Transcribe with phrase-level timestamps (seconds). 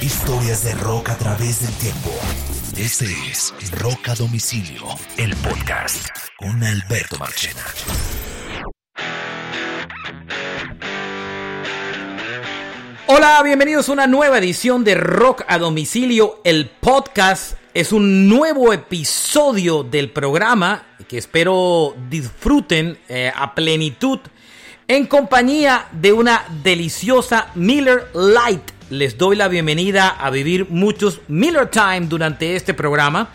[0.00, 2.10] Historias de rock a través del tiempo.
[2.76, 4.84] Este es Rock a Domicilio,
[5.16, 7.64] el podcast con Alberto Marchena.
[13.08, 17.54] Hola, bienvenidos a una nueva edición de Rock a Domicilio, el podcast.
[17.74, 24.20] Es un nuevo episodio del programa que espero disfruten eh, a plenitud
[24.86, 31.70] en compañía de una deliciosa Miller Light les doy la bienvenida a vivir muchos Miller
[31.70, 33.28] Time durante este programa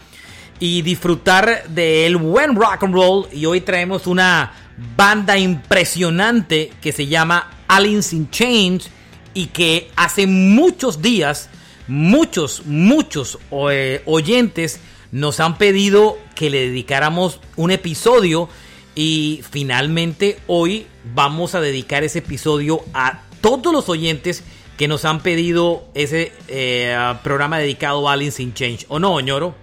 [0.59, 3.27] y disfrutar del buen rock and roll.
[3.31, 4.51] Y hoy traemos una
[4.97, 8.89] banda impresionante que se llama Aliens in Chains
[9.35, 11.49] y que hace muchos días,
[11.87, 13.37] muchos, muchos
[13.69, 14.79] eh, oyentes
[15.11, 18.49] nos han pedido que le dedicáramos un episodio
[18.95, 24.43] y finalmente hoy vamos a dedicar ese episodio a todos los oyentes
[24.77, 28.85] que nos han pedido ese eh, programa dedicado a in Change.
[28.89, 29.55] ¿O no, Ñoro?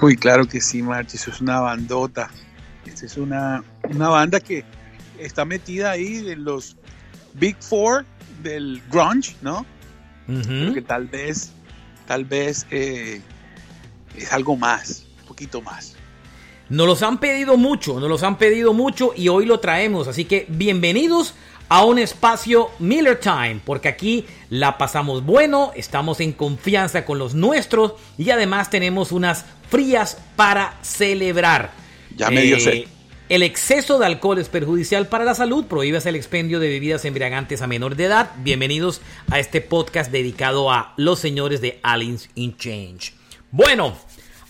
[0.00, 1.14] Uy, claro que sí, March.
[1.14, 2.30] Eso es una bandota.
[2.86, 4.64] Esta es una, una banda que
[5.18, 6.76] está metida ahí en los
[7.34, 8.04] Big Four
[8.42, 9.66] del grunge, ¿no?
[10.26, 11.52] que tal vez,
[12.06, 13.20] tal vez eh,
[14.16, 15.96] es algo más, un poquito más.
[16.70, 20.08] Nos los han pedido mucho, nos los han pedido mucho y hoy lo traemos.
[20.08, 21.34] Así que bienvenidos
[21.72, 27.32] a un espacio Miller Time, porque aquí la pasamos bueno, estamos en confianza con los
[27.32, 31.72] nuestros y además tenemos unas frías para celebrar.
[32.14, 32.88] Ya medio sé.
[33.30, 35.64] El exceso de alcohol es perjudicial para la salud.
[35.64, 38.32] Prohíbase el expendio de bebidas embriagantes a menor de edad.
[38.40, 39.00] Bienvenidos
[39.30, 43.14] a este podcast dedicado a los señores de Aliens in Change.
[43.50, 43.96] Bueno,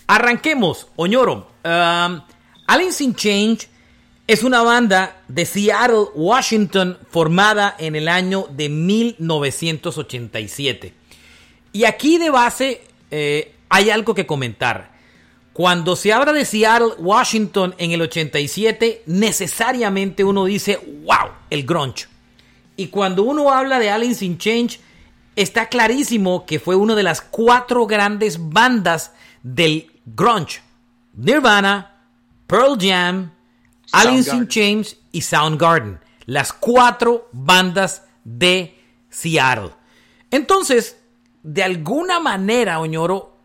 [0.07, 1.47] arranquemos, Oñoro.
[1.63, 2.19] Um,
[2.67, 3.69] Aliens in Change
[4.25, 10.93] es una banda de Seattle, Washington, formada en el año de 1987.
[11.73, 14.93] Y aquí de base eh, hay algo que comentar.
[15.51, 22.07] Cuando se habla de Seattle, Washington en el 87, necesariamente uno dice, wow, el grunge.
[22.75, 24.79] Y cuando uno habla de Aliens in Change,
[25.35, 29.11] está clarísimo que fue una de las cuatro grandes bandas
[29.43, 30.61] del grunge.
[31.13, 31.97] Nirvana,
[32.47, 33.31] Pearl Jam,
[33.93, 38.77] Aliens in Chains y Soundgarden, las cuatro bandas de
[39.09, 39.71] Seattle.
[40.31, 40.97] Entonces,
[41.43, 43.37] de alguna manera, Oñoro,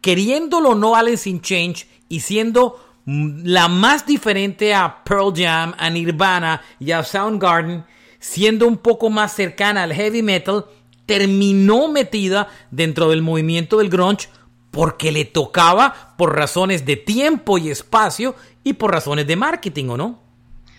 [0.00, 5.88] queriéndolo o no Aliens in Change y siendo la más diferente a Pearl Jam, a
[5.88, 7.84] Nirvana y a Soundgarden,
[8.18, 10.66] siendo un poco más cercana al heavy metal,
[11.06, 14.28] terminó metida dentro del movimiento del grunge
[14.72, 19.96] porque le tocaba por razones de tiempo y espacio y por razones de marketing, ¿o
[19.96, 20.20] no?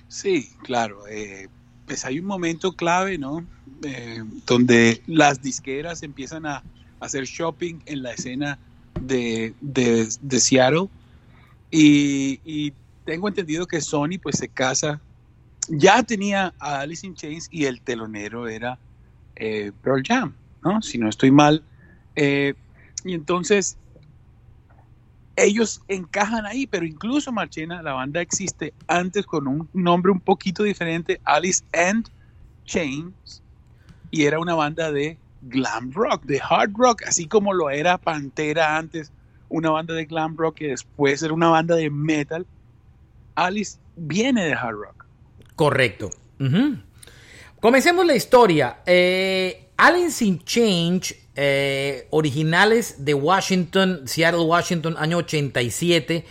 [0.07, 1.07] Sí, claro.
[1.07, 1.49] Eh,
[1.85, 3.45] pues hay un momento clave, ¿no?
[3.83, 6.63] Eh, donde las disqueras empiezan a
[6.99, 8.57] hacer shopping en la escena
[9.01, 10.87] de, de, Seattle
[11.71, 12.73] y,
[13.05, 15.01] tengo entendido que Sony pues se casa,
[15.67, 18.79] ya tenía a Alice in Chains y el telonero era
[19.35, 20.33] eh, Pearl Jam,
[20.63, 20.81] ¿no?
[20.81, 21.63] Si no estoy mal.
[22.15, 22.53] y
[23.03, 23.75] entonces
[25.35, 30.63] ellos encajan ahí, pero incluso Marchena, la banda existe antes con un nombre un poquito
[30.63, 32.09] diferente, Alice and
[32.65, 33.41] Chains,
[34.11, 38.77] y era una banda de glam rock, de hard rock, así como lo era Pantera
[38.77, 39.11] antes,
[39.49, 42.45] una banda de glam rock que después era una banda de metal.
[43.35, 45.05] Alice viene de hard rock.
[45.55, 46.09] Correcto.
[47.59, 48.79] Comencemos la historia.
[48.85, 56.25] Eh, Alice in Change eh, originales de Washington, Seattle, Washington, año 87.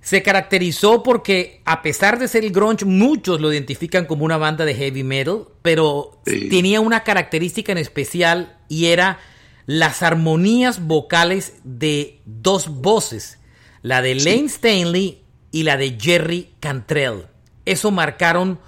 [0.00, 4.64] Se caracterizó porque, a pesar de ser el grunge, muchos lo identifican como una banda
[4.64, 9.18] de heavy metal, pero tenía una característica en especial y era
[9.66, 13.38] las armonías vocales de dos voces,
[13.80, 15.22] la de Lane Stanley
[15.52, 17.26] y la de Jerry Cantrell.
[17.64, 18.58] Eso marcaron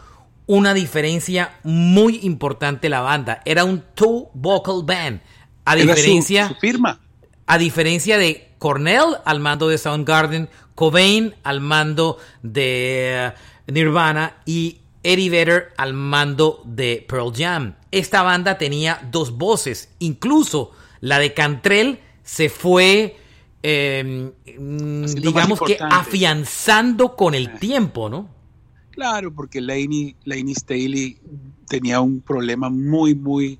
[0.47, 3.43] una diferencia muy importante la banda.
[3.44, 5.21] Era un two vocal band.
[5.66, 7.01] A diferencia, firma.
[7.47, 13.33] A diferencia de Cornell al mando de Soundgarden, Cobain al mando de eh,
[13.66, 17.74] Nirvana y Eddie Vedder al mando de Pearl Jam.
[17.91, 20.71] Esta banda tenía dos voces, incluso
[21.01, 23.16] la de Cantrell se fue,
[23.62, 28.28] em, digamos que afianzando con el tiempo, ¿no?
[28.92, 31.19] Claro, porque Laney, Laney Staley
[31.69, 33.59] tenía un problema muy, muy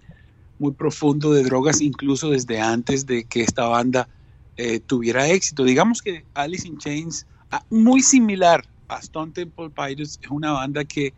[0.58, 4.08] muy profundo de drogas, incluso desde antes de que esta banda
[4.56, 5.64] eh, tuviera éxito.
[5.64, 10.85] Digamos que Alice in Chains, ah, muy similar a Stone Temple Pilots, es una banda
[10.85, 11.12] que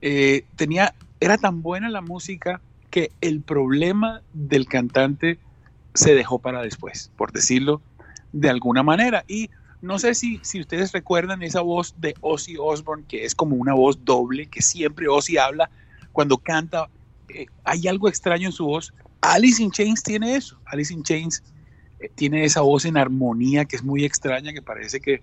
[0.00, 2.60] eh, tenía, era tan buena la música
[2.90, 5.38] que el problema del cantante
[5.94, 7.80] se dejó para después, por decirlo
[8.32, 9.24] de alguna manera.
[9.28, 9.48] Y
[9.80, 13.74] no sé si, si ustedes recuerdan esa voz de Ozzy Osbourne, que es como una
[13.74, 15.70] voz doble, que siempre Ozzy habla
[16.12, 16.88] cuando canta.
[17.28, 18.92] Eh, hay algo extraño en su voz.
[19.20, 20.58] Alice in Chains tiene eso.
[20.66, 21.42] Alice in Chains
[22.00, 25.20] eh, tiene esa voz en armonía que es muy extraña, que parece que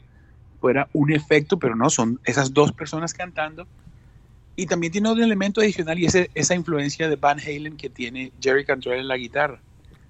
[0.60, 3.68] fuera un efecto, pero no, son esas dos personas cantando.
[4.56, 8.34] Y también tiene otro elemento adicional y es esa influencia de Van Halen que tiene
[8.42, 9.62] Jerry Cantrell en la guitarra.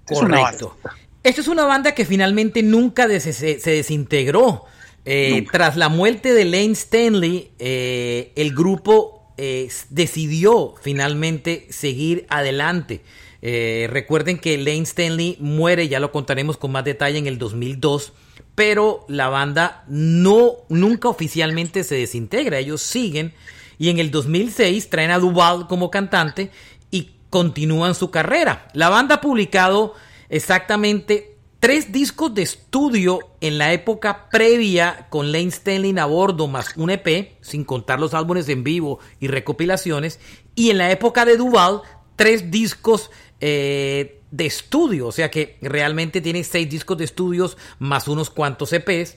[0.06, 0.76] Correcto.
[1.22, 4.64] Esto es una banda que finalmente nunca se, desintegró.
[5.04, 13.00] Eh, tras la muerte de Lane Stanley, eh, el grupo eh, decidió finalmente seguir adelante.
[13.40, 18.12] recuerden que Lane Stanley muere, ya lo contaremos con más detalle en el 2002,
[18.54, 23.32] pero la banda no nunca oficialmente se desintegra, ellos siguen
[23.80, 26.50] y en el 2006 traen a Duval como cantante
[26.90, 28.68] y continúan su carrera.
[28.74, 29.94] La banda ha publicado
[30.28, 36.76] exactamente tres discos de estudio en la época previa con Lane Stanley a bordo, más
[36.76, 40.18] un EP, sin contar los álbumes en vivo y recopilaciones.
[40.54, 41.82] Y en la época de Duval,
[42.16, 43.10] tres discos
[43.40, 45.06] eh, de estudio.
[45.06, 49.16] O sea que realmente tiene seis discos de estudios más unos cuantos EPs.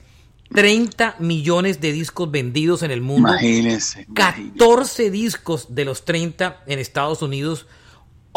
[0.52, 3.30] 30 millones de discos vendidos en el mundo.
[3.30, 4.06] Imagínense.
[4.14, 7.66] 14 discos de los 30 en Estados Unidos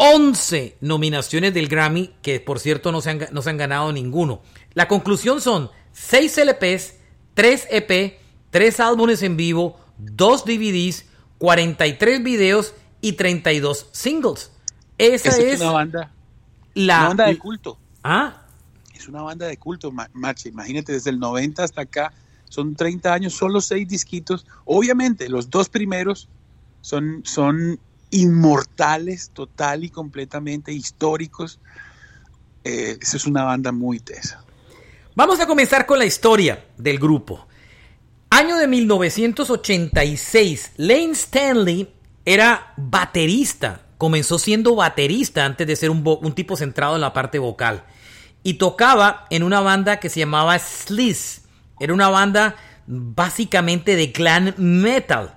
[0.00, 4.42] 11 nominaciones del Grammy, que por cierto no se han, no se han ganado ninguno.
[4.74, 6.94] La conclusión son 6 LPs,
[7.34, 8.18] 3 EP,
[8.50, 11.06] 3 álbumes en vivo, 2 DVDs,
[11.38, 14.52] 43 videos y 32 singles.
[14.98, 16.12] Esa es, una banda,
[16.74, 17.76] la banda de culto.
[18.04, 18.42] ¿Ah?
[18.94, 20.50] Es una banda de culto, Machi.
[20.50, 22.12] Imagínate, desde el 90 hasta acá,
[22.48, 24.46] son 30 años, solo 6 disquitos.
[24.64, 26.28] Obviamente, los dos primeros
[26.82, 27.80] son, son
[28.10, 31.60] inmortales total y completamente históricos.
[32.64, 34.44] Eh, esa es una banda muy tesa.
[35.14, 37.46] Vamos a comenzar con la historia del grupo.
[38.30, 41.92] Año de 1986, Lane Stanley
[42.24, 47.38] era baterista, comenzó siendo baterista antes de ser un, un tipo centrado en la parte
[47.38, 47.84] vocal
[48.42, 51.42] y tocaba en una banda que se llamaba Sleaze.
[51.80, 52.56] Era una banda
[52.86, 55.34] básicamente de clan metal.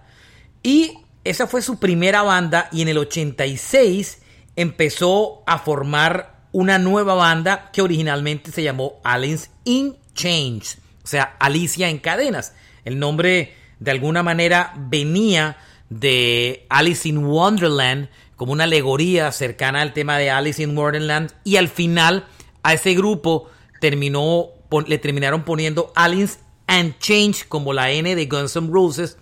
[0.64, 4.22] Y esa fue su primera banda y en el 86
[4.56, 11.36] empezó a formar una nueva banda que originalmente se llamó Alice in Chains, o sea,
[11.40, 12.54] Alicia en cadenas.
[12.84, 15.58] El nombre de alguna manera venía
[15.90, 21.58] de Alice in Wonderland como una alegoría cercana al tema de Alice in Wonderland y
[21.58, 22.26] al final
[22.64, 24.50] a ese grupo terminó
[24.88, 29.18] le terminaron poniendo Alice and Change como la N de Guns N' Roses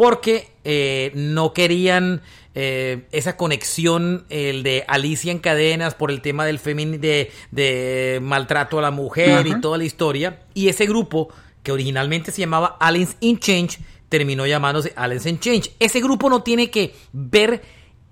[0.00, 2.22] porque eh, no querían
[2.54, 8.78] eh, esa conexión, el de Alicia en cadenas por el tema del de, de maltrato
[8.78, 10.40] a la mujer y toda la historia.
[10.54, 11.28] Y ese grupo,
[11.62, 15.72] que originalmente se llamaba Alice in Change, terminó llamándose Alice in Change.
[15.78, 17.60] Ese grupo no tiene que ver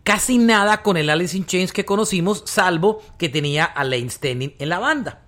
[0.04, 4.56] casi nada con el Alice in Change que conocimos, salvo que tenía a Lane Stanley
[4.58, 5.22] en la banda.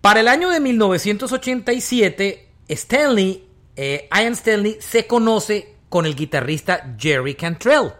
[0.00, 3.45] Para el año de 1987, Stanley
[3.76, 7.92] eh, Ian Stanley se conoce con el guitarrista Jerry Cantrell.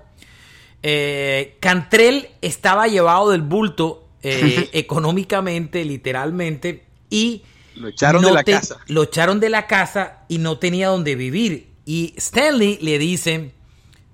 [0.83, 7.43] Eh, Cantrell estaba llevado del bulto eh, económicamente, literalmente, y
[7.75, 8.79] lo echaron de la casa.
[8.87, 11.69] Lo echaron de la casa y no tenía donde vivir.
[11.85, 13.53] Y Stanley le dice,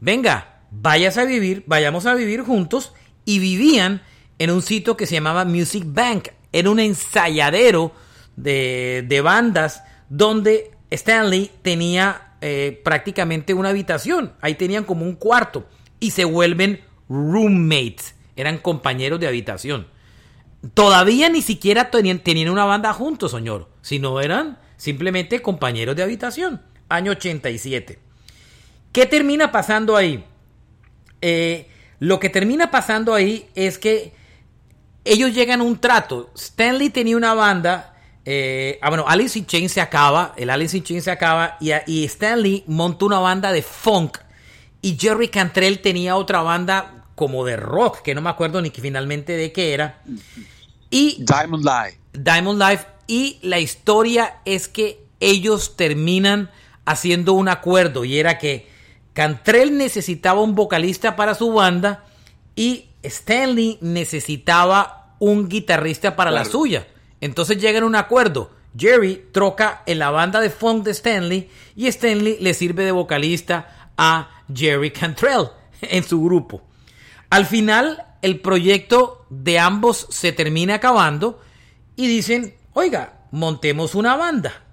[0.00, 2.92] venga, vayas a vivir, vayamos a vivir juntos.
[3.25, 4.02] Y vivían
[4.38, 6.28] en un sitio que se llamaba Music Bank.
[6.52, 7.92] Era un ensayadero
[8.34, 14.34] de, de bandas donde Stanley tenía eh, prácticamente una habitación.
[14.40, 15.66] Ahí tenían como un cuarto.
[16.00, 18.14] Y se vuelven roommates.
[18.37, 19.87] Eran compañeros de habitación.
[20.75, 23.68] Todavía ni siquiera tenían, tenían una banda juntos, señor.
[23.80, 26.62] Sino eran simplemente compañeros de habitación.
[26.88, 27.99] Año 87.
[28.92, 30.25] ¿Qué termina pasando ahí?
[31.22, 31.68] Eh,
[32.00, 34.12] lo que termina pasando ahí es que
[35.04, 36.30] ellos llegan a un trato.
[36.34, 37.91] Stanley tenía una banda
[38.24, 41.72] eh, ah, bueno, Alice in Chains se acaba, el Alice in Chains se acaba y,
[41.86, 44.18] y Stanley montó una banda de funk
[44.80, 48.80] y Jerry Cantrell tenía otra banda como de rock, que no me acuerdo ni que
[48.80, 50.02] finalmente de qué era.
[50.90, 51.98] Y Diamond Life.
[52.12, 52.86] Diamond Life.
[53.06, 56.50] Y la historia es que ellos terminan
[56.84, 58.68] haciendo un acuerdo y era que
[59.12, 62.04] Cantrell necesitaba un vocalista para su banda
[62.56, 66.88] y Stanley necesitaba un guitarrista para la suya.
[67.22, 68.50] Entonces llegan a un acuerdo.
[68.76, 73.90] Jerry troca en la banda de funk de Stanley y Stanley le sirve de vocalista
[73.96, 75.46] a Jerry Cantrell
[75.80, 76.62] en su grupo.
[77.30, 81.40] Al final, el proyecto de ambos se termina acabando
[81.94, 84.64] y dicen, oiga, montemos una banda,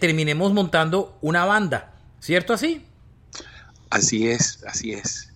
[0.00, 2.84] terminemos montando una banda, ¿cierto así?
[3.90, 5.32] Así es, así es.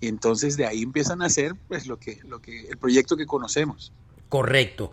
[0.00, 3.26] Y entonces de ahí empiezan a hacer pues lo que, lo que, el proyecto que
[3.26, 3.92] conocemos.
[4.28, 4.92] Correcto.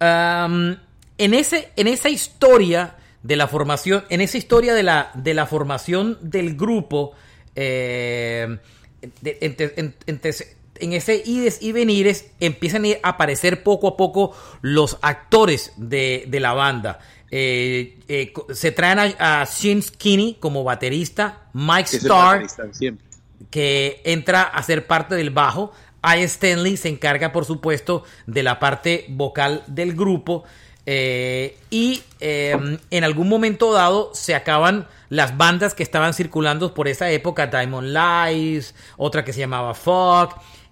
[0.00, 5.46] En, ese, en esa historia de la formación, en esa historia de la, de la
[5.46, 7.12] formación del grupo,
[7.54, 8.58] eh,
[9.24, 16.52] en ese ides y venires empiezan a aparecer poco a poco los actores de, la
[16.52, 16.98] banda.
[17.30, 22.46] Eh, eh, se traen a, a Shin Skinny como baterista, Mike Starr,
[23.50, 25.72] que entra a ser parte del bajo.
[26.02, 26.22] I.
[26.22, 30.44] Stanley se encarga, por supuesto, de la parte vocal del grupo.
[30.88, 36.86] Eh, y em, en algún momento dado se acaban las bandas que estaban circulando por
[36.86, 40.30] esa época, Diamond Lies, otra que se llamaba Fog,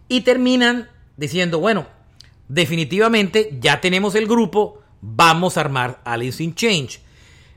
[0.09, 1.87] y terminan diciendo, bueno,
[2.49, 7.01] definitivamente ya tenemos el grupo, vamos a armar Alice in Change.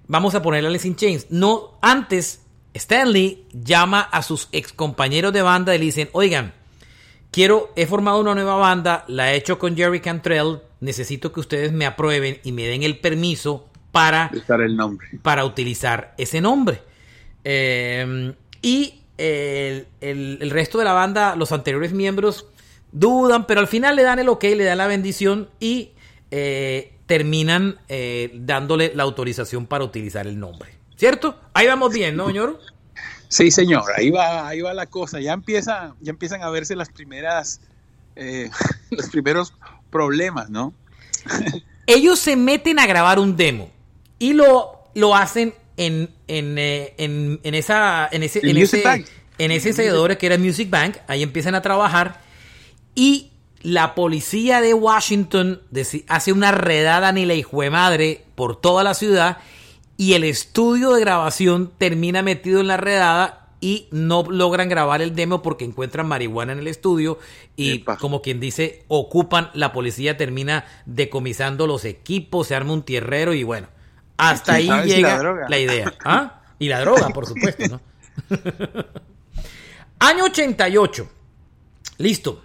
[0.08, 1.28] Vamos a poner Alice in Chains.
[1.30, 2.42] No, antes
[2.74, 6.54] Stanley llama a sus ex compañeros de banda y le dicen, oigan,
[7.32, 11.72] quiero, he formado una nueva banda, la he hecho con Jerry Cantrell, necesito que ustedes
[11.72, 15.08] me aprueben y me den el permiso para, el nombre.
[15.22, 16.82] para utilizar ese nombre.
[17.44, 22.46] Em, y el, resto de la banda, los anteriores miembros,
[22.92, 25.92] dudan, pero al final le dan el ok, le dan la bendición y
[26.32, 30.70] eh, terminan eh, dándole la autorización para utilizar el nombre.
[30.96, 31.38] ¿Cierto?
[31.54, 32.60] Ahí vamos bien, ¿no, señor?
[33.30, 35.20] Sí, señor, ahí va, ahí va la cosa.
[35.20, 37.60] Ya empieza, ya empiezan a verse las primeras,
[38.16, 38.50] eh,
[38.92, 39.54] los primeros
[39.90, 40.74] problemas, ¿no?
[41.88, 43.70] Ellos se meten a grabar un demo
[44.20, 48.84] y lo, lo hacen en, en, eh, en, en esa, en ese, en ese,
[49.38, 50.98] en ese seguidor que era Music Bank.
[51.08, 52.22] Ahí empiezan a trabajar
[52.96, 53.32] y
[53.62, 55.62] la policía de Washington
[56.08, 59.38] hace una redada ni la hijo de madre por toda la ciudad
[59.98, 65.16] y el estudio de grabación termina metido en la redada y no logran grabar el
[65.16, 67.18] demo porque encuentran marihuana en el estudio
[67.56, 73.34] y como quien dice, ocupan, la policía termina decomisando los equipos, se arma un tierrero
[73.34, 73.68] y bueno,
[74.18, 75.94] hasta ahí llega la, idea.
[76.06, 76.42] ¿Ah?
[76.60, 77.82] Y la droga, por supuesto, ¿no?
[80.00, 81.10] Año 88.
[81.98, 82.44] Listo.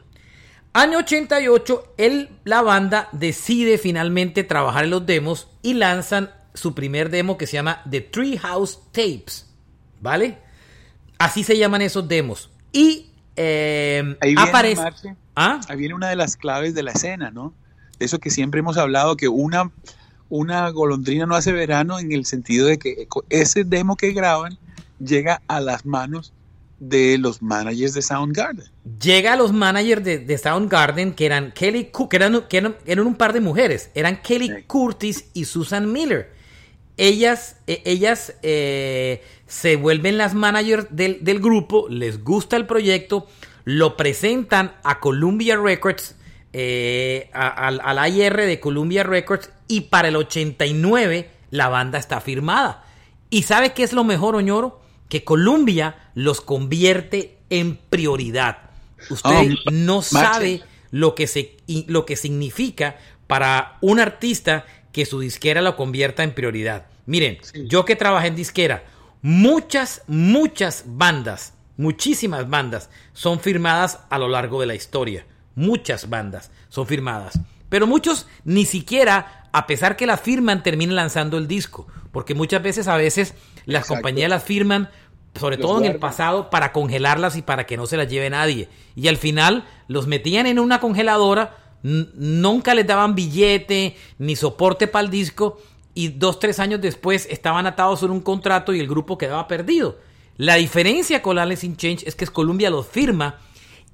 [0.73, 7.11] Año 88, él, la banda decide finalmente trabajar en los demos y lanzan su primer
[7.11, 9.49] demo que se llama The Treehouse Tapes.
[10.00, 10.38] ¿Vale?
[11.18, 12.50] Así se llaman esos demos.
[12.73, 15.16] Y eh, ahí viene, aparece.
[15.37, 15.61] ¿Ah?
[15.68, 17.54] Ahí viene una de las claves de la escena, ¿no?
[17.99, 19.71] Eso que siempre hemos hablado, que una,
[20.28, 24.59] una golondrina no hace verano en el sentido de que ese demo que graban
[24.99, 26.32] llega a las manos
[26.80, 28.66] de los managers de Soundgarden.
[29.00, 33.32] Llega a los managers de, Soundgarden que eran Kelly que eran, que eran, un par
[33.32, 36.32] de mujeres, eran Kelly Curtis y Susan Miller.
[36.96, 43.26] Ellas, e, ellas eh, se vuelven las managers del, grupo, les gusta el proyecto,
[43.64, 46.16] lo presentan a Columbia Records,
[46.52, 47.80] eh, al,
[48.14, 52.84] IR de Columbia Records, y para el 89 la banda está firmada.
[53.30, 54.80] ¿Y sabe qué es lo mejor, Oñoro?
[55.08, 58.70] Que Columbia los convierte en prioridad.
[59.11, 61.56] Usted oh, no sabe lo que, se,
[61.87, 62.96] lo que significa
[63.26, 66.87] para un artista que su disquera lo convierta en prioridad.
[67.06, 68.84] Miren, yo que trabajé en disquera,
[69.22, 75.26] muchas, muchas bandas, muchísimas bandas son firmadas a lo largo de la historia.
[75.54, 77.40] Muchas bandas son firmadas.
[77.68, 81.87] Pero muchos ni siquiera, a pesar que la firman, terminan lanzando el disco.
[82.12, 83.34] Porque muchas veces, a veces,
[83.64, 84.90] las compañías las firman,
[85.38, 88.68] sobre todo en el pasado, para congelarlas y para que no se las lleve nadie.
[88.94, 95.05] Y al final los metían en una congeladora, nunca les daban billete ni soporte para
[95.05, 95.61] el disco
[95.95, 99.99] y dos, tres años después estaban atados en un contrato y el grupo quedaba perdido.
[100.37, 103.39] La diferencia con Alice in Change es que Columbia los firma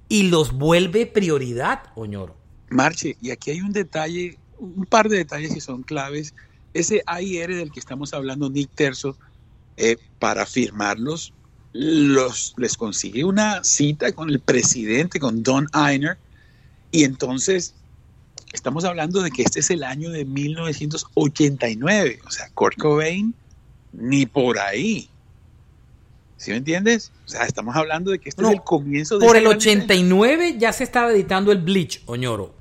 [0.09, 2.37] y los vuelve prioridad, Oñoro.
[2.71, 6.35] Marche, y aquí hay un detalle, un par de detalles que son claves.
[6.75, 9.16] Ese AIR del que estamos hablando, Nick Terzo,
[9.76, 11.33] eh, para firmarlos,
[11.73, 16.18] los, les consigue una cita con el presidente, con Don Einer,
[16.90, 17.75] y entonces
[18.52, 22.21] estamos hablando de que este es el año de 1989.
[22.26, 23.35] O sea, Kurt Cobain
[23.92, 25.09] ni por ahí.
[26.37, 27.11] ¿Sí me entiendes?
[27.26, 29.26] O sea, estamos hablando de que este es el comienzo de...
[29.26, 32.54] Por el 89 ya se estaba editando el Bleach, Oñoro.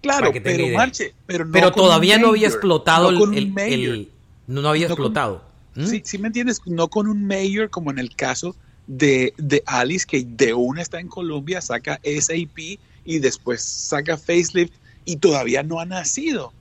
[0.00, 4.08] Claro, pero marche, pero, pero todavía no había explotado el,
[4.46, 5.42] No había explotado.
[5.74, 5.86] ¿Mm?
[5.86, 8.54] Sí, sí me entiendes, no con un mayor como en el caso
[8.86, 14.72] de, de Alice, que de una está en Colombia, saca SAP y después saca Facelift
[15.04, 16.52] y todavía no ha nacido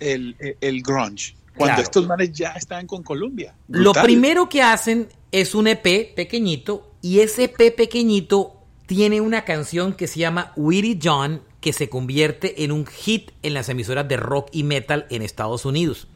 [0.00, 1.34] el, el grunge.
[1.56, 3.54] Cuando estos manes ya están con Columbia.
[3.68, 9.92] Lo primero que hacen es un EP pequeñito y ese EP pequeñito tiene una canción
[9.92, 14.16] que se llama Weedy John que se convierte en un hit en las emisoras de
[14.16, 16.08] rock y metal en Estados Unidos.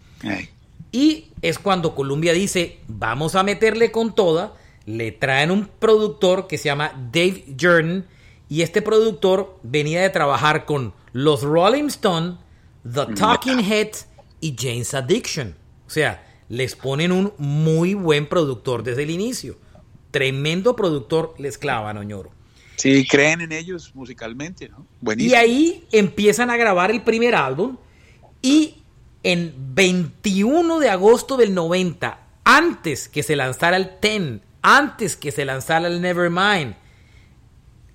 [0.90, 4.54] Y es cuando Columbia dice, vamos a meterle con toda,
[4.86, 8.06] le traen un productor que se llama Dave Jordan
[8.48, 12.36] y este productor venía de trabajar con los Rolling Stones,
[12.82, 14.06] The Talking Heads
[14.40, 15.56] y Jane's Addiction.
[15.86, 19.56] O sea, les ponen un muy buen productor desde el inicio.
[20.10, 22.30] Tremendo productor les clavan, Oñoro.
[22.76, 24.86] Sí, creen en ellos musicalmente, ¿no?
[25.00, 25.32] Buenísimo.
[25.32, 27.76] Y ahí empiezan a grabar el primer álbum
[28.42, 28.82] y
[29.22, 35.44] en 21 de agosto del 90, antes que se lanzara el Ten, antes que se
[35.44, 36.76] lanzara el Nevermind,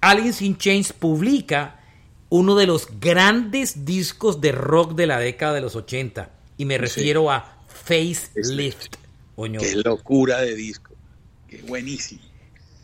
[0.01, 1.79] Alice in Chains publica
[2.29, 6.77] uno de los grandes discos de rock de la década de los 80 y me
[6.77, 8.95] refiero a Facelift.
[9.35, 10.93] Qué locura de disco.
[11.47, 12.21] Qué buenísimo.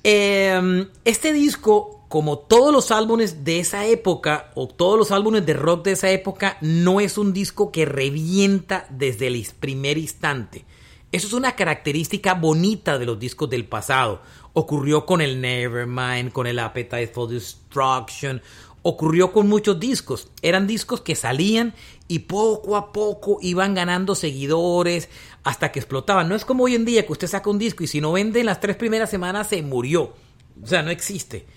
[0.04, 5.54] Em, este disco, como todos los álbumes de esa época, o todos los álbumes de
[5.54, 10.64] rock de esa época, no es un disco que revienta desde el primer instante.
[11.12, 14.22] Eso es una característica bonita de los discos del pasado.
[14.54, 18.42] Ocurrió con el Nevermind, con el Appetite for Destruction,
[18.88, 20.30] ocurrió con muchos discos.
[20.42, 21.74] Eran discos que salían
[22.08, 25.10] y poco a poco iban ganando seguidores
[25.44, 26.30] hasta que explotaban.
[26.30, 28.42] No es como hoy en día que usted saca un disco y si no vende
[28.42, 30.14] en las tres primeras semanas se murió.
[30.62, 31.48] O sea, no existe.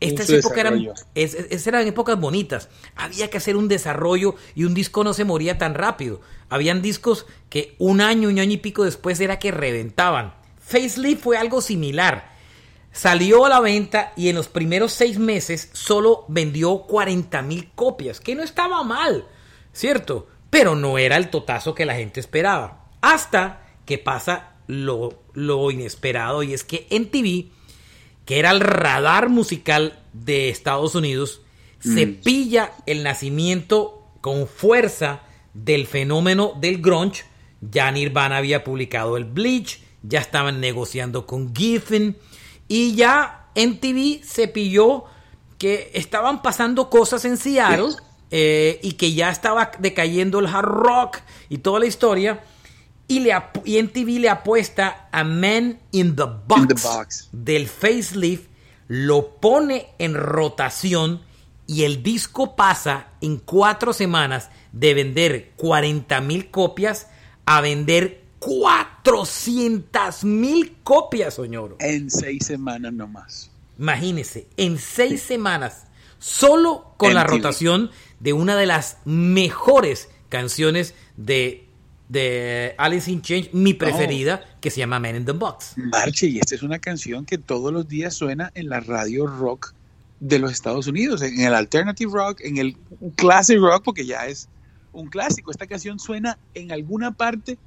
[0.00, 2.68] Estas épocas eran, eran épocas bonitas.
[2.94, 6.20] Había que hacer un desarrollo y un disco no se moría tan rápido.
[6.48, 10.34] Habían discos que un año, un año y pico después era que reventaban.
[10.60, 12.38] Facelift fue algo similar
[12.92, 18.18] Salió a la venta y en los primeros seis meses solo vendió 40 mil copias,
[18.18, 19.26] que no estaba mal,
[19.72, 20.26] ¿cierto?
[20.50, 22.86] Pero no era el totazo que la gente esperaba.
[23.00, 27.52] Hasta que pasa lo, lo inesperado y es que MTV,
[28.24, 31.42] que era el radar musical de Estados Unidos,
[31.78, 32.14] se mm.
[32.22, 35.22] pilla el nacimiento con fuerza
[35.64, 37.24] del fenómeno del grunge.
[37.60, 42.16] Ya Nirvana había publicado el Bleach, ya estaban negociando con Giffen
[42.68, 45.04] y ya MTV se pilló
[45.58, 47.96] que estaban pasando cosas en Seattle
[48.30, 51.18] eh, y que ya estaba decayendo el hard rock
[51.48, 52.44] y toda la historia.
[53.08, 58.48] Y, le, y MTV le apuesta a Man in the Box, del facelift,
[58.86, 61.22] lo pone en rotación
[61.66, 67.08] y el disco pasa en cuatro semanas de vender 40 mil copias
[67.46, 71.76] a vender 400 mil copias, señor.
[71.80, 73.50] En seis semanas nomás.
[73.78, 75.84] Imagínese, en seis semanas,
[76.18, 81.66] solo con la rotación de una de las mejores canciones de,
[82.08, 85.74] de Alice in Change, mi preferida, que se llama Man in the Box.
[85.76, 89.74] Marche, y esta es una canción que todos los días suena en la radio rock
[90.20, 92.76] de los Estados Unidos, en el alternative rock, en el
[93.14, 94.48] classic rock, porque ya es
[95.00, 95.50] un clásico.
[95.50, 97.58] Esta canción suena en alguna parte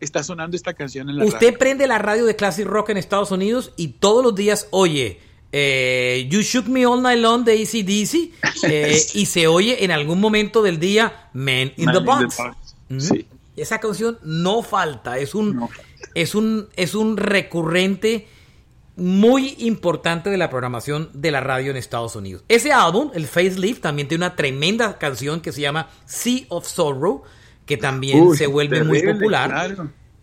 [0.00, 3.30] está sonando esta canción en la Usted prende la radio de Classic Rock en Estados
[3.30, 5.20] Unidos y todos los días oye
[5.52, 10.20] eh, You Shook Me All Night Long de ACDC eh, y se oye en algún
[10.20, 12.36] momento del día Man in the Box.
[13.56, 15.66] Esa canción no falta, es un,
[16.14, 18.28] es un, es un recurrente
[18.96, 22.42] muy importante de la programación de la radio en Estados Unidos.
[22.48, 27.22] Ese álbum, el Facelift, también tiene una tremenda canción que se llama Sea of Sorrow,
[27.66, 29.76] que también se vuelve muy popular.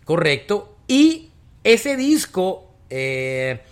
[0.04, 0.76] Correcto.
[0.88, 1.30] Y
[1.62, 3.62] ese disco eh,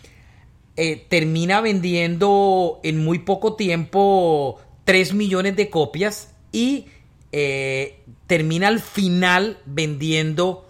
[0.77, 6.87] eh, termina vendiendo en muy poco tiempo 3 millones de copias y
[7.33, 10.67] eh, termina al final vendiendo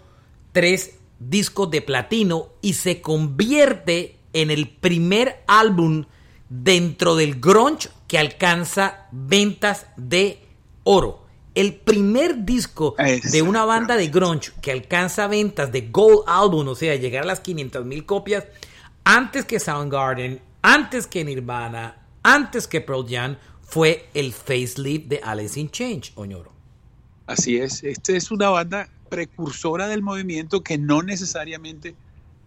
[0.53, 6.05] 3 discos de platino y se convierte en el primer álbum
[6.49, 10.39] dentro del grunge que alcanza ventas de
[10.83, 11.23] oro.
[11.55, 16.75] El primer disco de una banda de grunge que alcanza ventas de Gold Album, o
[16.75, 18.45] sea, llegar a las 500 mil copias,
[19.03, 25.59] antes que Soundgarden, antes que Nirvana, antes que Pearl Jam, fue el facelift de Alice
[25.59, 26.51] in Change, Oñoro.
[27.27, 31.95] Así es, esta es una banda precursora del movimiento que no necesariamente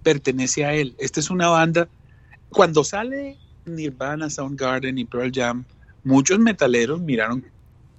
[0.07, 0.95] pertenece a él.
[0.99, 1.89] Esta es una banda,
[2.51, 5.65] cuando sale Nirvana, Soundgarden y Pearl Jam,
[6.05, 7.45] muchos metaleros miraron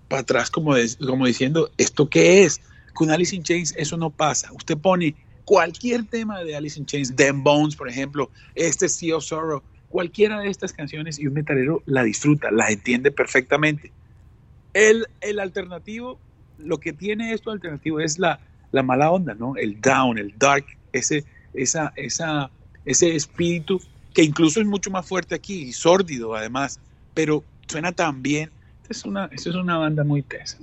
[0.07, 0.73] para atrás como,
[1.05, 2.61] como diciendo, ¿esto qué es?
[2.93, 4.53] Con Alice in Chains eso no pasa.
[4.53, 9.25] Usted pone cualquier tema de Alice in Chains, Them Bones, por ejemplo, este Sea of
[9.25, 13.91] Sorrow, cualquiera de estas canciones y un metalero la disfruta, la entiende perfectamente.
[14.73, 16.17] El, el alternativo,
[16.57, 18.39] lo que tiene esto alternativo es la,
[18.71, 19.57] la mala onda, ¿no?
[19.57, 22.49] El down, el dark, ese, esa, esa,
[22.85, 23.81] ese espíritu
[24.13, 26.79] que incluso es mucho más fuerte aquí y sórdido además,
[27.13, 28.49] pero suena tan bien.
[28.89, 30.57] Es una, es una banda muy tesa,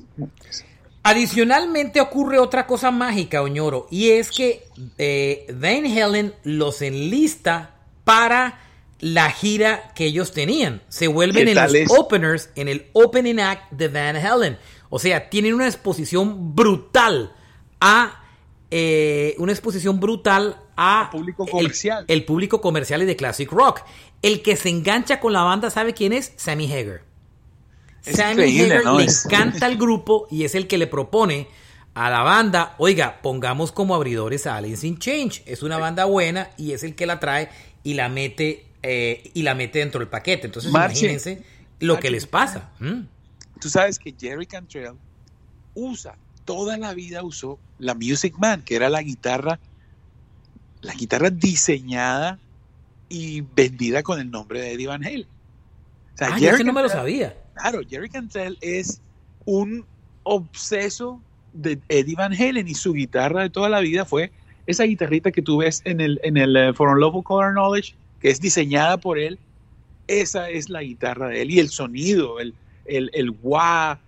[1.07, 4.67] Adicionalmente ocurre otra cosa mágica, Oñoro, y es que
[4.97, 8.59] eh, Van Halen los enlista para
[9.01, 10.81] la gira que ellos tenían.
[10.89, 14.57] Se vuelven en los openers, en el opening act de Van Halen.
[14.89, 17.35] O sea, tienen una exposición brutal
[17.81, 18.25] a
[18.71, 22.05] eh, una exposición brutal a público comercial.
[22.09, 23.81] El, público comercial y de classic rock.
[24.23, 26.33] El que se engancha con la banda, ¿sabe quién es?
[26.37, 27.03] Sammy Hager.
[28.03, 31.49] Sammy Hager le encanta el grupo y es el que le propone
[31.95, 35.43] a la banda, oiga, pongamos como abridores a Alice in Change.
[35.47, 37.49] Es una banda buena y es el que la trae
[37.85, 40.47] y la mete eh, y la mete dentro del paquete.
[40.47, 41.43] Entonces imagínense
[41.79, 42.73] lo que les pasa.
[43.61, 44.95] Tú sabes que Jerry Cantrell
[45.75, 49.59] usa toda la vida usó la Music Man, que era la guitarra,
[50.85, 52.39] la guitarra diseñada
[53.09, 55.27] y vendida con el nombre de Eddie Van Halen.
[56.15, 57.37] O sea, ah, no me lo sabía.
[57.55, 59.01] Claro, Jerry Cantrell es
[59.45, 59.85] un
[60.23, 61.21] obseso
[61.53, 64.31] de Eddie Van Halen y su guitarra de toda la vida fue
[64.67, 68.31] esa guitarrita que tú ves en el, en el uh, For Love Color Knowledge, que
[68.31, 69.39] es diseñada por él.
[70.07, 73.99] Esa es la guitarra de él y el sonido, el, el, el wah,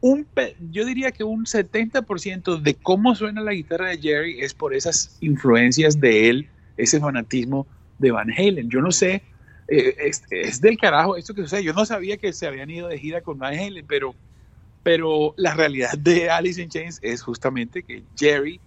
[0.00, 0.26] un,
[0.70, 5.16] yo diría que un 70% de cómo suena la guitarra de Jerry es por esas
[5.20, 7.66] influencias de él, ese fanatismo
[7.98, 8.68] de Van Halen.
[8.68, 9.22] Yo no sé,
[9.68, 11.64] eh, es, del carajo esto que sucede.
[11.64, 14.14] Yo no sabía que se habían ido de gira con Van Halen, pero,
[14.82, 18.60] pero la realidad de Alice in Chains es justamente que Jerry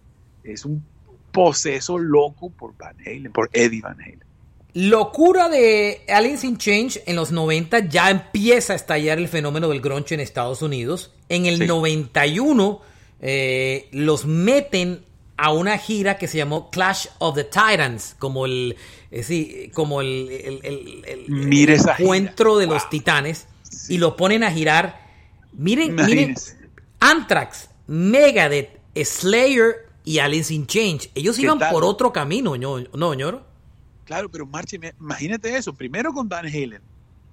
[0.44, 0.84] es un
[1.32, 4.29] poseso loco por Van Halen, por Eddie Van Halen.
[4.74, 9.82] Locura de Alice in Change en los 90 ya empieza a estallar el fenómeno del
[9.82, 11.12] grunge en Estados Unidos.
[11.28, 12.82] En el 91
[13.22, 15.04] eh, los meten
[15.38, 18.76] a una gira que se llamó Clash of the Titans, como el,
[19.10, 20.60] eh, como el,
[21.98, 23.48] encuentro de los titanes,
[23.88, 25.08] y lo ponen a girar.
[25.54, 26.36] Miren, miren,
[27.00, 31.10] Anthrax, Megadeth, Slayer y Alice in Change.
[31.16, 33.49] Ellos iban por otro camino, ¿no, ñoro?
[34.10, 36.82] Claro, pero marche, imagínate eso, primero con Van Halen,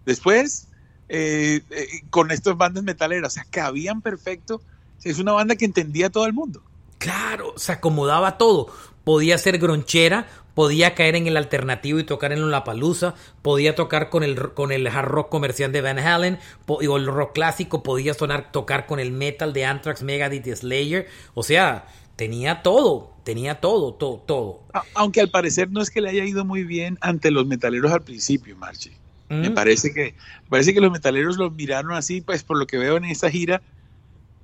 [0.05, 0.69] después
[1.09, 4.61] eh, eh, con estas bandas metaleras, o sea, cabían perfecto,
[5.03, 6.63] es una banda que entendía a todo el mundo.
[6.99, 8.67] Claro, se acomodaba todo,
[9.05, 14.11] podía ser gronchera, podía caer en el alternativo y tocar en la palusa, podía tocar
[14.11, 18.13] con el, con el hard rock comercial de Van Halen, o el rock clásico, podía
[18.13, 21.87] sonar, tocar con el metal de Anthrax, Megadeth y Slayer, o sea,
[22.17, 24.63] tenía todo, tenía todo, todo, todo.
[24.95, 28.03] Aunque al parecer no es que le haya ido muy bien ante los metaleros al
[28.03, 28.91] principio, Marchi.
[29.29, 29.55] Me mm.
[29.55, 30.15] parece que
[30.49, 33.63] parece que los metaleros los miraron así, pues por lo que veo en esta gira.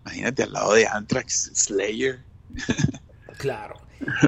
[0.05, 2.21] Imagínate al lado de Anthrax, Slayer.
[3.39, 3.81] Claro.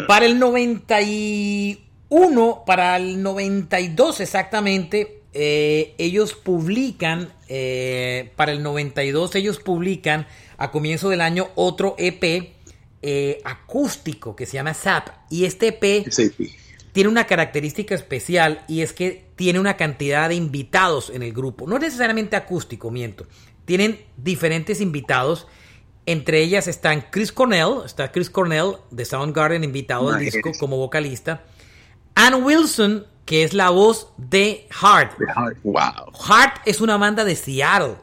[0.08, 9.60] Para el 91, para el 92 exactamente, eh, ellos publican, eh, para el 92 ellos
[9.60, 10.26] publican
[10.58, 12.53] a comienzo del año otro EP
[13.06, 15.08] eh, acústico que se llama SAP.
[15.28, 16.08] Y este EP
[16.92, 21.66] tiene una característica especial y es que tiene una cantidad de invitados en el grupo.
[21.66, 23.26] No necesariamente acústico, miento.
[23.66, 25.46] Tienen diferentes invitados.
[26.06, 31.44] Entre ellas están Chris Cornell, está Chris Cornell de Soundgarden invitado al disco como vocalista.
[32.14, 35.18] Ann Wilson, que es la voz de Heart.
[35.62, 36.10] Wow.
[36.26, 37.96] Heart es una banda de Seattle.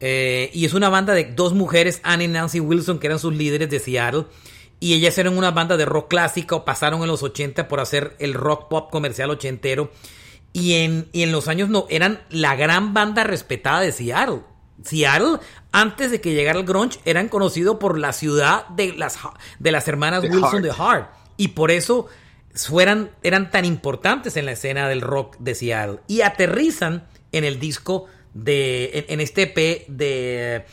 [0.00, 3.34] Eh, y es una banda de dos mujeres, Anne y Nancy Wilson, que eran sus
[3.34, 4.26] líderes de Seattle.
[4.80, 8.34] Y ellas eran una banda de rock clásico, pasaron en los 80 por hacer el
[8.34, 9.90] rock pop comercial ochentero.
[10.52, 14.42] Y en, en los años no, eran la gran banda respetada de Seattle.
[14.84, 15.38] Seattle,
[15.72, 19.18] antes de que llegara el grunge, eran conocidos por la ciudad de las,
[19.58, 21.10] de las hermanas Wilson de Heart.
[21.36, 22.06] Y por eso
[22.54, 26.00] fueran, eran tan importantes en la escena del rock de Seattle.
[26.06, 28.06] Y aterrizan en el disco
[28.44, 30.64] de, en, este EP de,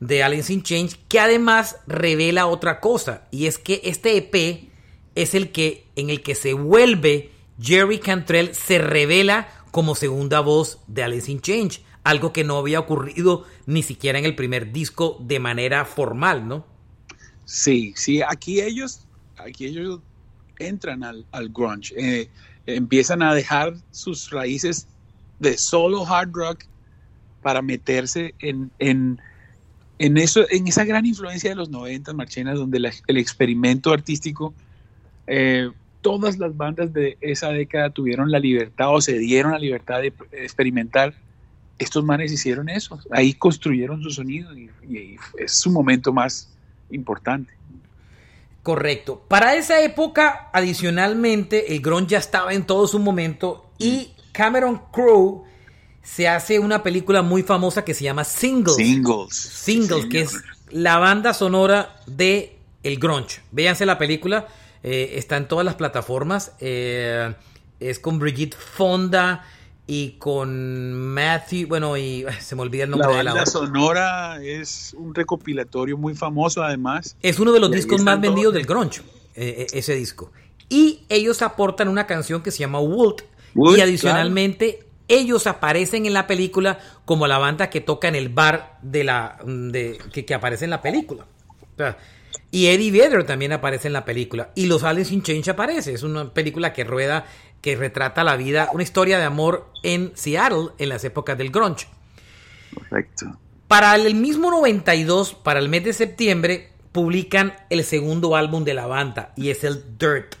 [0.00, 4.68] de Alice in Change, que además revela otra cosa, y es que este EP
[5.14, 10.80] es el que, en el que se vuelve Jerry Cantrell, se revela como segunda voz
[10.86, 15.16] de Alice in Change, algo que no había ocurrido ni siquiera en el primer disco
[15.20, 16.66] de manera formal, ¿no?
[17.44, 19.00] Sí, sí, aquí ellos,
[19.36, 20.00] aquí ellos
[20.58, 22.30] entran al, al grunge, eh,
[22.66, 24.86] empiezan a dejar sus raíces
[25.38, 26.64] de solo hard rock
[27.44, 29.20] para meterse en, en,
[29.98, 34.54] en, eso, en esa gran influencia de los 90, Marchenas, donde el experimento artístico,
[35.26, 40.00] eh, todas las bandas de esa década tuvieron la libertad o se dieron la libertad
[40.00, 41.12] de experimentar
[41.78, 44.70] estos manes hicieron eso, ahí construyeron su sonido y,
[45.36, 46.48] es su momento más
[46.90, 47.52] importante.
[48.62, 49.22] Correcto.
[49.28, 55.44] Para esa época, adicionalmente, el grunge ya estaba en todo su momento y Cameron Crowe
[56.04, 58.76] se hace una película muy famosa que se llama Singles.
[58.76, 59.34] Singles.
[59.34, 60.36] Singles, que es
[60.70, 63.40] la banda sonora de el grunge.
[63.50, 64.46] Véanse la película,
[64.82, 66.52] eh, está en todas las plataformas.
[66.60, 67.34] Eh,
[67.80, 69.44] es con Brigitte Fonda
[69.86, 74.42] y con Matthew, bueno, y se me olvida el nombre la de la banda sonora
[74.42, 77.16] es un recopilatorio muy famoso además.
[77.22, 79.02] Es uno de los discos más vendidos del grunge,
[79.34, 80.30] eh, ese disco.
[80.68, 83.22] Y ellos aportan una canción que se llama Walt.
[83.54, 88.78] y adicionalmente ellos aparecen en la película como la banda que toca en el bar
[88.82, 91.26] de la de, que, aparece en la película.
[92.50, 94.50] y Eddie Vedder también aparece en la película.
[94.54, 95.92] Y Los Aliens in Change aparece.
[95.92, 97.26] Es una película que rueda,
[97.60, 101.86] que retrata la vida, una historia de amor en Seattle en las épocas del grunge.
[102.74, 103.38] Correcto.
[103.68, 108.86] Para el mismo 92, para el mes de septiembre, publican el segundo álbum de la
[108.86, 110.36] banda y es el Dirt.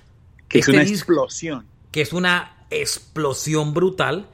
[0.48, 1.66] Que es este una explosión.
[1.90, 4.28] Que es una explosión brutal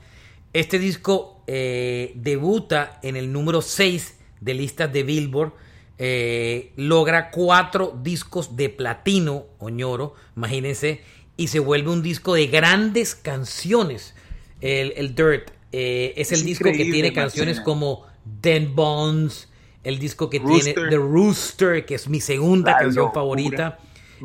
[0.53, 5.53] este disco eh, debuta en el número 6 de listas de Billboard.
[5.99, 11.03] Eh, logra cuatro discos de platino, Oñoro, imagínense,
[11.37, 14.15] y se vuelve un disco de grandes canciones.
[14.61, 19.49] El, Dirt eh, es, el disco que tiene canciones como Den Bones,
[19.85, 23.79] el disco que tiene The Rooster, que es mi segunda canción favorita.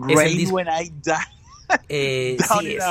[0.10, 2.38] Es el When I Die.
[2.38, 2.84] sí, es,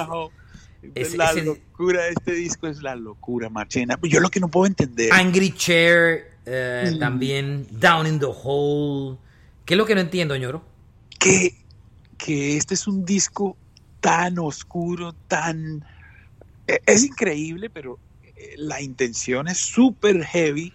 [1.17, 3.99] la locura de este disco es la locura, Marchena.
[4.03, 5.13] Yo lo que no puedo entender.
[5.13, 6.99] Angry Chair, eh, mm.
[6.99, 9.19] también Down in the Hole.
[9.65, 10.65] ¿Qué es lo que no entiendo, ñoro?
[11.19, 11.55] Que,
[12.19, 13.57] que este es un disco
[14.01, 15.85] tan oscuro, tan...
[16.67, 17.99] E, es increíble, pero
[18.37, 20.73] eh, la intención es súper heavy,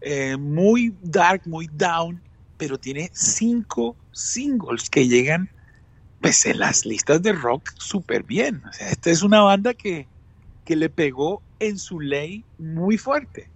[0.00, 2.20] eh, muy dark, muy down,
[2.58, 5.50] pero tiene cinco singles que llegan
[6.26, 8.60] pues las listas de rock súper bien.
[8.68, 10.08] O sea, esta es una banda que,
[10.64, 13.48] que le pegó en su ley muy fuerte.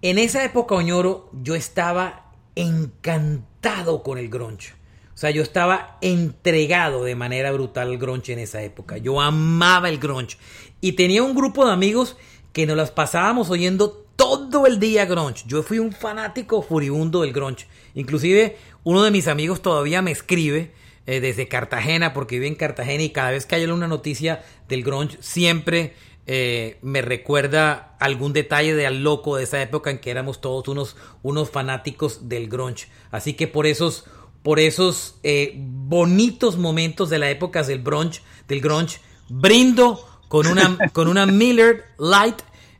[0.00, 4.72] En esa época, Oñoro, yo estaba encantado con el grunge.
[5.12, 8.96] O sea, yo estaba entregado de manera brutal al grunge en esa época.
[8.96, 10.38] Yo amaba el grunge.
[10.80, 12.16] Y tenía un grupo de amigos
[12.54, 15.44] que nos las pasábamos oyendo todo el día grunge.
[15.46, 17.66] Yo fui un fanático furibundo del grunge.
[17.92, 20.72] Inclusive uno de mis amigos todavía me escribe
[21.06, 24.82] eh, desde Cartagena, porque vive en Cartagena y cada vez que hay una noticia del
[24.82, 25.94] grunge, siempre
[26.26, 30.66] eh, me recuerda algún detalle de al loco de esa época en que éramos todos
[30.68, 32.88] unos, unos fanáticos del grunge.
[33.10, 34.06] Así que por esos,
[34.42, 40.78] por esos eh, bonitos momentos de la época del grunge, del grunge brindo con una,
[40.94, 42.36] con una Miller Light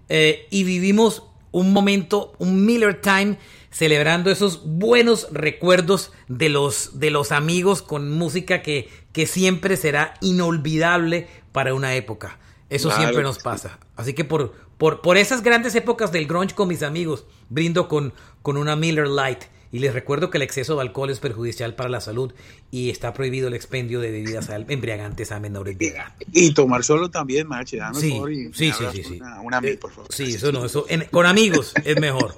[0.08, 3.38] y vivimos un momento, un Miller Time
[3.74, 10.14] celebrando esos buenos recuerdos de los, de los amigos con música que, que siempre será
[10.20, 12.38] inolvidable para una época.
[12.70, 13.80] Eso siempre nos pasa.
[13.96, 18.14] Así que por, por, por, esas grandes épocas del grunge con mis amigos, brindo con,
[18.42, 19.42] con una Miller Light.
[19.72, 22.32] Y les recuerdo que el exceso de alcohol es perjudicial para la salud
[22.70, 26.14] y está prohibido el expendio de bebidas embriagantes a menores de edad.
[26.32, 30.14] Y tomar solo también, Machi, sí, sí, sí, sí, Una, eh, por favor.
[30.14, 32.36] Sí, eso no, eso con amigos es mejor.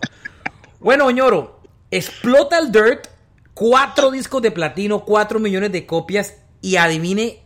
[0.81, 1.61] Bueno, Oñoro,
[1.91, 3.09] explota el Dirt,
[3.55, 7.43] cuatro discos de platino, cuatro millones de copias y adivine,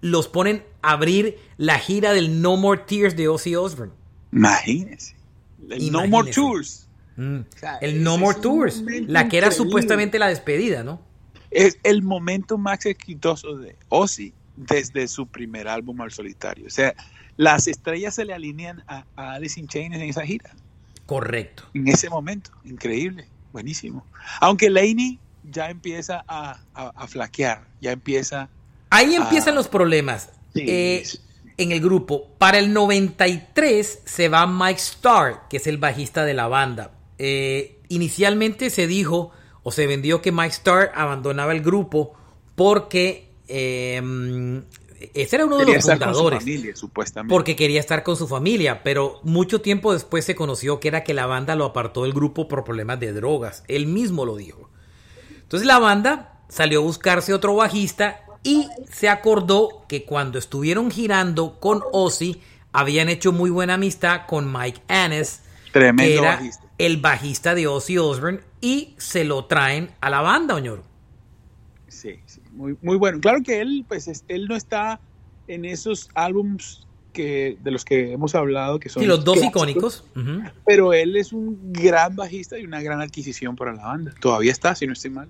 [0.00, 3.92] los ponen a abrir la gira del No More Tears de Ozzy Osbourne.
[4.32, 5.16] Imagínese.
[5.68, 6.86] El No More Tours.
[7.16, 7.40] Mm.
[7.80, 11.02] el No More Tours, la que era supuestamente la despedida, ¿no?
[11.50, 16.66] Es el momento más exitoso de Ozzy desde su primer álbum al solitario.
[16.66, 16.94] O sea,
[17.36, 20.54] las estrellas se le alinean a, a Alice in Chains en esa gira.
[21.10, 21.64] Correcto.
[21.74, 24.06] En ese momento, increíble, buenísimo.
[24.40, 26.60] Aunque Laney ya empieza a,
[27.08, 28.48] flaquear, ya empieza...
[28.90, 30.30] Ahí empiezan los problemas.
[30.54, 31.02] Eh,
[31.56, 32.28] en el grupo.
[32.38, 36.92] Para el 93 se va Mike Starr, que es el bajista de la banda.
[37.18, 39.32] Eh, inicialmente se dijo
[39.64, 42.14] o se vendió que Mike Starr abandonaba el grupo
[42.54, 44.00] porque eh,
[45.14, 46.44] ese era uno de los fundadores.
[47.28, 51.14] Porque quería estar con su familia, pero mucho tiempo después se conoció que era que
[51.14, 53.64] la banda lo apartó del grupo por problemas de drogas.
[53.66, 54.68] Él mismo lo dijo.
[55.40, 61.58] Entonces la banda salió a buscarse otro bajista y se acordó que cuando estuvieron girando
[61.60, 62.40] con Ozzy
[62.72, 66.40] habían hecho muy buena amistad con Mike Annes, que era
[66.76, 70.84] el bajista de Ozzy Osbourne, y se lo traen a la banda, Oñoro.
[71.88, 73.20] Sí, sí muy, muy bueno.
[73.20, 75.00] Claro que él, pues, él no está
[75.48, 79.62] en esos álbums que de los que hemos hablado, que son sí, los dos clásicos,
[79.62, 80.04] icónicos.
[80.64, 84.14] Pero él es un gran bajista y una gran adquisición para la banda.
[84.20, 85.28] Todavía está, si no estoy mal.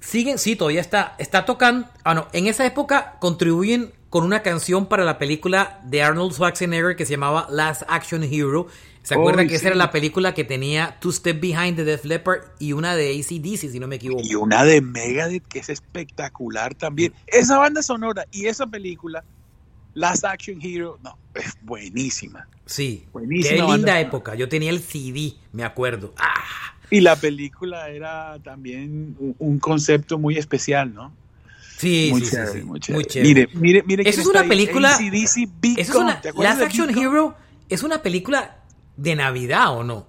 [0.00, 1.88] Siguen, sí, todavía está, está tocando.
[2.02, 6.94] Ah, no, en esa época contribuyen con una canción para la película de Arnold Schwarzenegger
[6.94, 8.66] que se llamaba Last Action Hero.
[9.04, 12.06] ¿Se acuerdan Uy, que esa era la película que tenía Two Step Behind the Def
[12.06, 14.22] Leppard y una de ACDC, si no me equivoco?
[14.24, 17.12] Y una de Megadeth que es espectacular también.
[17.26, 19.22] Esa banda sonora y esa película,
[19.92, 22.48] Last Action Hero, no, es buenísima.
[22.64, 24.00] Sí, Buenísima qué linda sonora.
[24.00, 24.34] época.
[24.36, 26.14] Yo tenía el CD, me acuerdo.
[26.16, 26.42] Ah,
[26.90, 31.12] Y la película era también un, concepto muy especial, ¿no?
[31.76, 33.02] sí, muy, sí, chévere, sí, muy chévere.
[33.02, 33.28] muy chévere.
[33.28, 34.08] Mire, mire, mire.
[34.08, 36.88] Eso es una película- AC/DC, Big Eso es una, ¿Te acuerdas Last Action?
[36.98, 37.36] Hero
[37.68, 38.63] es una película
[38.96, 40.06] de Navidad, ¿o no?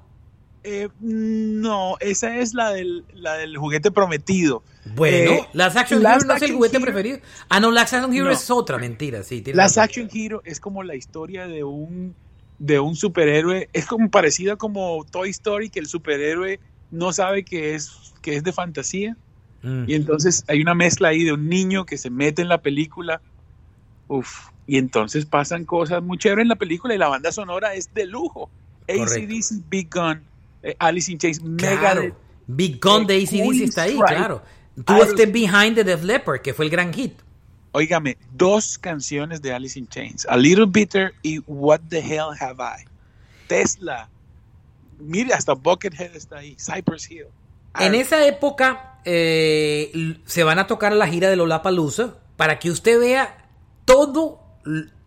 [0.63, 4.63] Eh, no, esa es la del, la del juguete prometido.
[4.95, 7.19] Bueno, Eh, Last Action Last Hero no es el juguete Hero- preferido.
[7.49, 8.31] Ah, no, Last Action Hero No.
[8.31, 9.41] es otra mentira, sí.
[9.41, 9.77] tienes Last.
[9.77, 12.15] Action Hero es como la historia de un
[12.57, 17.75] de un superhéroe, es como parecida como Toy Story que el superhéroe no sabe que
[17.75, 19.17] es que es de fantasía
[19.61, 19.85] Mm.
[19.87, 23.19] y entonces hay una mezcla ahí de un niño que se mete en la película.
[24.07, 27.93] Uf, y entonces pasan cosas muy chéveres en la película y la banda sonora es
[27.93, 28.49] de lujo.
[28.87, 30.21] ACDC, Big Gun,
[30.63, 31.75] eh, Alice in Chains, Claro.
[32.01, 32.13] Megadeth.
[32.47, 34.41] Big Gun de ACDC está ahí, Strike, claro.
[34.87, 37.13] Iron- Step Behind the Def Leppard, que fue el gran hit.
[37.71, 42.63] Óigame, dos canciones de Alice in Chains, A Little Bitter y What the Hell Have
[42.63, 42.85] I.
[43.47, 44.09] Tesla.
[44.99, 46.55] Mire, hasta Buckethead está ahí.
[46.57, 47.25] Cypress Hill.
[47.79, 52.99] En esa época eh, se van a tocar la gira de Lollapalooza para que usted
[52.99, 53.45] vea
[53.83, 54.41] todo,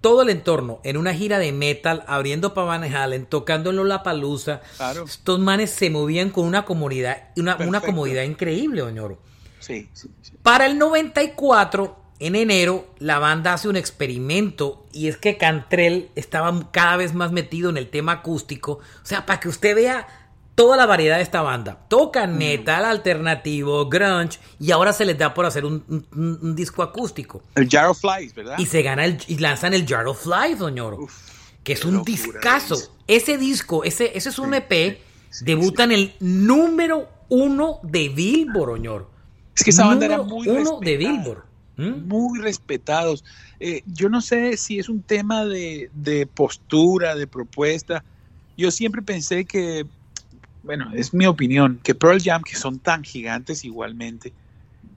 [0.00, 4.60] todo el entorno en una gira de metal, abriendo para Van Halen, tocando en Lollapalooza.
[4.76, 5.04] Claro.
[5.04, 9.18] Estos manes se movían con una comodidad, una, comodidad increíble, doñoro.
[9.60, 10.32] Sí, sí, sí.
[10.42, 16.70] Para el 94, en enero, la banda hace un experimento y es que Cantrell estaba
[16.70, 18.72] cada vez más metido en el tema acústico.
[18.72, 20.27] O sea, para que usted vea
[20.58, 21.78] toda la variedad de esta banda.
[21.88, 26.82] Tocan metal, alternativo, grunge y ahora se les da por hacer un, un- un disco
[26.82, 27.42] acústico.
[27.54, 28.58] El Jar of Flies, ¿verdad?
[28.58, 30.98] Y se gana el, y lanzan el Jar of Life, doñoro.
[31.04, 31.14] Uf,
[31.62, 32.74] que es un discazo.
[32.74, 32.90] es.
[33.06, 34.98] Ese disco, ese, ese es un EP,
[35.42, 39.10] debuta en el número uno de Billboard, doñoro.
[39.54, 40.96] Es que esa banda era muy uno de.
[40.96, 41.44] Billboard.
[41.76, 42.08] ¿Mm?
[42.08, 43.22] Muy respetados.
[43.60, 48.02] Eh, yo no sé si es un tema de, de postura, de propuesta.
[48.56, 49.86] Yo siempre pensé que,
[50.68, 54.34] bueno, es mi opinión, que Pearl Jam, que son tan gigantes igualmente,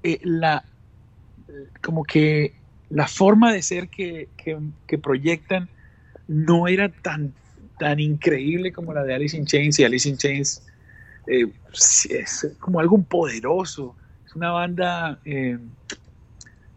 [0.03, 0.65] eh, la,
[1.81, 2.53] como que
[2.89, 5.69] la forma de ser que, que- que proyectan
[6.27, 7.33] no era tan,
[7.79, 10.61] tan increíble como la de Alice in Chains y Alice in Chains
[11.27, 11.47] eh,
[12.09, 13.95] es como algo poderoso.
[14.27, 15.57] Es una banda, eh,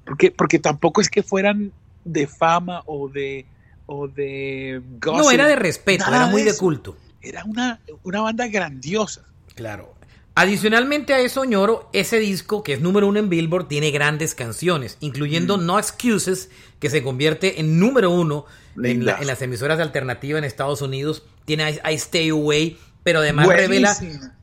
[0.05, 1.73] porque, porque tampoco es que fueran
[2.05, 3.45] de fama o de,
[3.87, 6.97] o de No, era de respeto, era muy de culto.
[7.25, 9.25] Era una, una banda grandiosa.
[9.55, 9.95] Claro.
[10.37, 14.97] Adicionalmente a eso, ñoro, ese disco, que es número uno en Billboard, tiene grandes canciones,
[15.01, 15.67] incluyendo Mm.
[15.67, 18.45] No Excuses, que se convierte en número uno
[18.77, 19.13] en, Linda.
[19.13, 21.23] la- en las emisoras de alternativa en Estados Unidos.
[21.45, 23.97] Tiene I, I Stay Away, pero además revela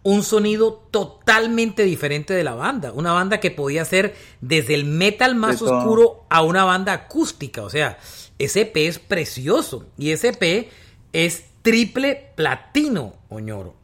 [0.03, 2.93] un sonido totalmente diferente de la banda.
[2.93, 5.77] Una banda que podía ser desde el metal más De todo.
[5.79, 7.63] oscuro a una banda acústica.
[7.63, 7.97] O sea,
[8.39, 9.87] ese EP es precioso.
[9.97, 10.69] Y ese EP
[11.11, 13.75] es triple platino, Oñoro.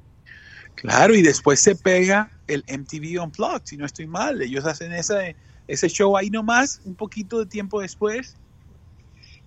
[0.76, 4.42] Claro, y después se pega el MTV Unplugged, si no estoy mal.
[4.42, 5.36] Ellos hacen ese,
[5.68, 8.36] ese show ahí nomás, un poquito de tiempo después.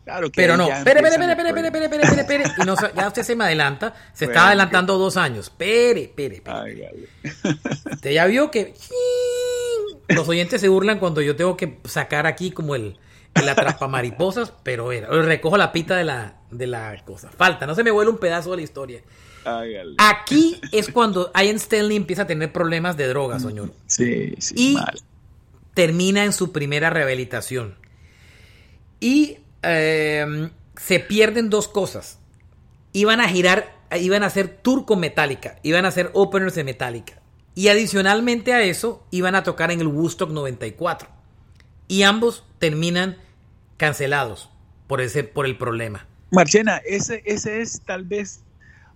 [0.04, 3.22] Claro que Pero no, espere, espere, espere, espere, espere, espere, espere, espere, no, ya usted
[3.22, 3.94] se me adelanta.
[4.12, 5.46] Se Bueno, está adelantando dos años.
[5.46, 6.58] Espere, espere, espere.
[6.58, 7.08] Ay, dale.
[7.92, 8.74] Usted ya vio que
[10.08, 12.96] los oyentes se burlan cuando yo tengo que sacar aquí como el,
[13.34, 17.30] el atrapa mariposas, pero era, recojo la pita de la, de la cosa.
[17.30, 19.02] Falta, no se me vuelve un pedazo de la historia.
[19.98, 23.72] Aquí es cuando Ian Stanley empieza a tener problemas de drogas, señor.
[23.86, 25.00] Sí, sí, Y mal.
[25.74, 27.76] termina en su primera rehabilitación.
[29.00, 32.18] Y eh, se pierden dos cosas.
[32.92, 37.22] Iban a girar, iban a hacer tour con Metallica, iban a hacer openers de Metallica.
[37.54, 41.08] Y adicionalmente a eso, iban a tocar en el Woodstock 94.
[41.90, 43.16] Y ambos terminan
[43.76, 44.48] cancelados
[44.86, 46.06] por, ese, por el problema.
[46.30, 48.44] Marchena, ese, ese es tal vez,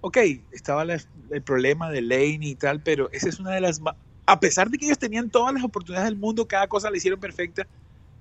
[0.01, 0.19] ok,
[0.53, 3.81] estaba la- el problema de Lane y tal, pero esa es una de las,
[4.27, 7.19] a pesar de que ellos tenían todas las oportunidades del mundo, cada cosa la hicieron
[7.19, 7.67] perfecta,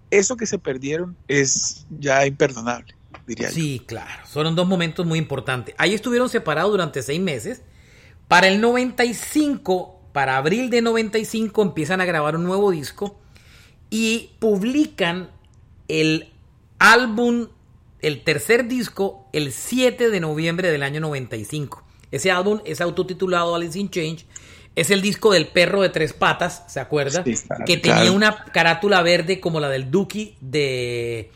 [0.09, 2.95] eso que se perdieron es ya imperdonable,
[3.27, 3.53] diría yo.
[3.53, 4.25] Sí, claro.
[4.25, 5.75] Fueron dos momentos muy importantes.
[5.77, 7.61] Ahí estuvieron separados durante seis meses.
[8.27, 13.19] Para el 95, para abril de 95, empiezan a grabar un nuevo disco
[13.93, 15.29] y publican
[15.87, 16.29] el
[16.79, 17.49] álbum,
[18.01, 21.83] el tercer disco, el 7 de noviembre del año 95.
[22.09, 24.25] Ese álbum es autotitulado Alice in Change.
[24.75, 27.23] Es el disco del perro de tres patas, ¿se acuerda?
[27.23, 27.35] Sí,
[27.67, 31.29] que tenía una carátula verde como la del Dookie de,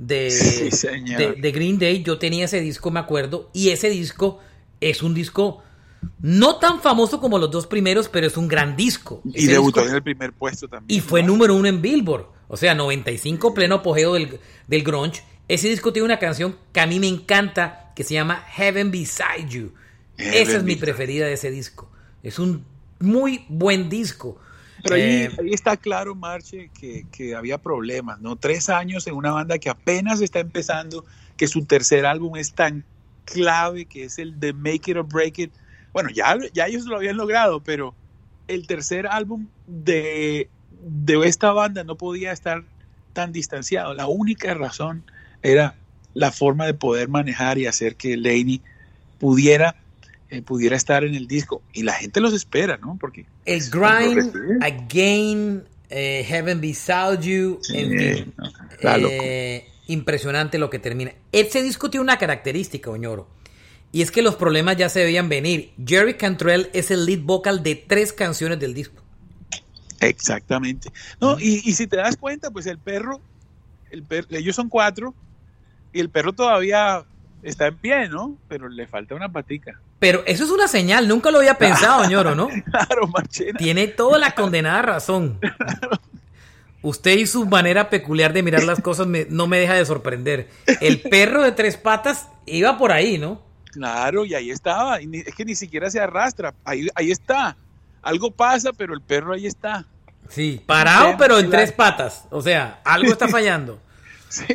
[0.00, 2.02] de, Sí, de, de Green Day.
[2.02, 3.50] Yo tenía ese disco, me acuerdo.
[3.52, 4.40] Y ese disco
[4.80, 5.62] es un disco
[6.20, 9.20] no tan famoso como los dos primeros, pero es un gran disco.
[9.24, 10.98] Y Ese debutó disco- en el primer puesto también.
[10.98, 11.28] y fue ¿no?
[11.28, 12.26] número uno en Billboard.
[12.48, 15.22] O sea, 95 pleno apogeo del, del grunge.
[15.48, 19.48] Ese disco tiene una canción que a mí me encanta que se llama Heaven Beside
[19.48, 19.72] You.
[20.16, 21.90] Heaven Esa es mi preferida de ese disco.
[22.22, 22.64] Es un
[22.98, 24.38] muy buen disco.
[24.82, 28.36] Pero ahí, Eh, ahí está claro, Marche, que, que había problemas, ¿no?
[28.36, 31.04] Tres años en una banda que apenas está empezando,
[31.36, 32.84] que su tercer álbum es tan
[33.24, 35.52] clave, que es el de Make It or Break It.
[35.92, 37.94] Bueno, ya, ya ellos lo habían logrado, pero
[38.48, 40.48] el tercer álbum de,
[40.82, 42.64] de esta banda no podía estar
[43.12, 43.94] tan distanciado.
[43.94, 45.04] La única razón
[45.42, 45.74] era
[46.14, 48.60] la forma de poder manejar y hacer que Laney
[49.18, 49.76] pudiera,
[50.30, 51.62] eh, pudiera estar en el disco.
[51.72, 52.96] Y la gente los espera, ¿no?
[53.00, 54.62] Porque el Grind.
[54.62, 58.34] Again, eh, Heaven Beside You, Sí, en fin.
[58.36, 58.50] no,
[58.82, 61.12] la Eh, impresionante lo que termina.
[61.32, 63.28] Ese disco tiene una característica, Oñoro.
[63.92, 65.72] Y es que los problemas ya se veían venir.
[65.84, 69.02] Jerry Cantrell es el lead vocal de tres canciones del disco.
[70.00, 70.90] Exactamente.
[71.20, 73.20] No, y, y si te das cuenta, pues el perro,
[73.90, 75.14] el ellos son cuatro,
[75.92, 77.04] y el perro todavía
[77.42, 78.36] está en pie, ¿no?
[78.48, 79.80] Pero le falta una patica.
[79.98, 82.48] Pero eso es una señal, nunca lo había pensado, Oñoro, ¿no?
[82.48, 83.58] Claro, Marchena.
[83.58, 85.38] Tiene toda la condenada razón.
[86.82, 90.48] Usted y su manera peculiar de mirar las cosas me- no me deja de sorprender.
[90.80, 93.42] El perro de tres patas iba por ahí, ¿no?
[93.72, 95.00] Claro, y ahí estaba.
[95.00, 96.54] y ni- es que ni siquiera se arrastra.
[96.64, 97.56] Ahí, ahí está.
[98.02, 99.86] Algo pasa, pero el perro ahí está.
[100.28, 102.24] Sí, parado, pero en tres patas.
[102.30, 103.80] O sea, algo está fallando.
[104.28, 104.46] Sí.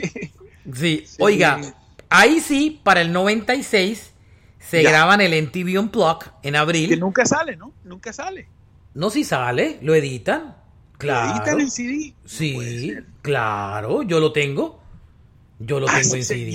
[0.74, 1.62] Sí, oiga,
[2.10, 4.12] ahí sí, para el 96
[4.60, 4.90] se Ya.
[4.90, 7.00] graban el MTV Unplugged en Que abril.
[7.00, 7.72] nunca sale, ¿no?
[7.84, 8.48] Nunca sale.
[8.96, 10.56] No si sale, lo editan.
[10.98, 11.28] Claro.
[11.28, 12.14] Lo editan en CD.
[12.26, 14.82] Sí, claro, yo lo tengo.
[15.60, 16.52] Yo lo Ah, tengo en CD.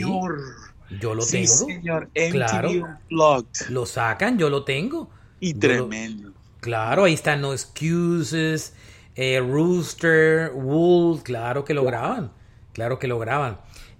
[0.99, 1.47] Yo lo Sí, tengo.
[1.47, 2.11] señor.
[2.14, 2.70] MTV Claro.
[2.70, 3.68] Unplugged.
[3.70, 5.11] Lo sacan, yo lo tengo.
[5.38, 6.32] Y Yo lo- tremendo.
[6.61, 8.74] Claro, ahí están No Excuses,
[9.14, 12.32] eh, Rooster, Wool, claro que lo graban,
[12.74, 13.59] claro que lo graban.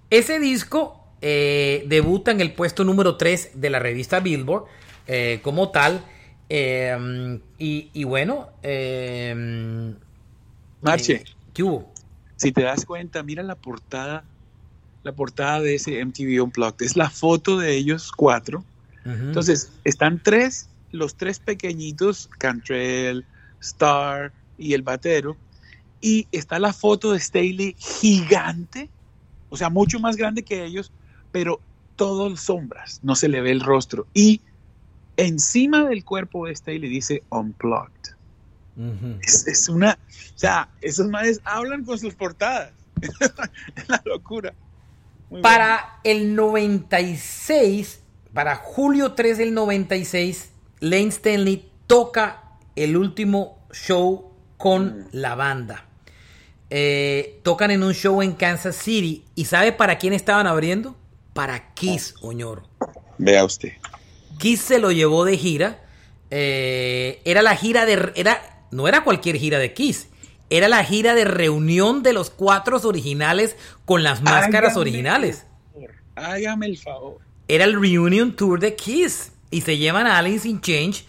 [0.09, 4.65] Ese disco eh, debuta en el puesto número 3 de la revista Billboard
[5.07, 6.03] eh, como tal.
[6.49, 9.93] eh, y, y bueno, eh,
[10.81, 11.23] Marche.
[11.53, 11.91] ¿qué hubo?
[12.35, 14.23] si te das cuenta, mira la portada,
[15.03, 16.85] la portada de ese MTV Unplugged.
[16.85, 18.63] Es la foto de ellos cuatro.
[19.03, 23.25] Entonces, están tres, los tres pequeñitos, Cantrell,
[23.59, 25.35] Star y el batero.
[26.01, 28.89] Y está la foto de Staley gigante,
[29.49, 30.91] o sea, mucho más grande que ellos,
[31.31, 31.59] pero
[31.95, 34.07] todo sombras, no se le ve el rostro.
[34.13, 34.41] Y
[35.17, 38.15] encima del cuerpo de Staley dice Unplugged.
[39.21, 42.71] Es una, o sea, esos manes hablan con sus portadas.
[43.75, 44.53] es la locura.
[45.31, 45.41] Muy.
[45.41, 48.01] Para el 96,
[48.33, 50.51] para julio 3 del 96,
[50.81, 52.43] Lane Stanley toca
[52.75, 55.85] el último show con la banda.
[56.69, 59.25] Eh, tocan en un show en Kansas City.
[59.35, 60.95] ¿Y sabe para quién estaban abriendo?
[61.33, 62.63] Para Kiss, Oñoro.
[63.17, 63.73] Vea usted.
[64.37, 65.83] Kiss se lo llevó de gira.
[66.29, 68.13] Eh, era la gira de.
[68.15, 70.07] Era, no era cualquier gira de Kiss.
[70.51, 75.45] Era la gira de reunión de los cuatro originales con las máscaras Hágame originales.
[75.73, 77.17] el favor, Hágame el favor.
[77.47, 79.31] Era el Reunion Tour de Kiss.
[79.49, 81.05] Y se llevan a Alice in Change.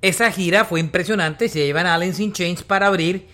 [0.00, 1.50] Esa gira fue impresionante.
[1.50, 3.28] Se llevan a Alice in Change para abrir.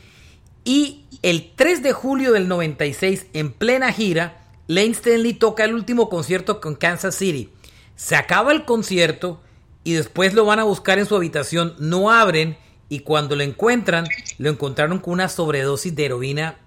[0.64, 6.08] Y el 3 de julio del 96, en plena gira, Lane Stanley toca el último
[6.08, 7.50] concierto con Kansas City.
[7.94, 9.40] Se acaba el concierto
[9.84, 11.76] y después lo van a buscar en su habitación.
[11.78, 12.56] No abren
[12.92, 16.58] y cuando lo encuentran, lo encontraron con una sobredosis de heroína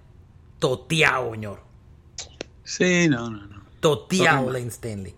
[0.57, 1.61] toteado, señor.
[2.63, 3.61] Sí, no, no, no.
[3.80, 4.49] Toteado.
[4.49, 5.13] Lane Stanley.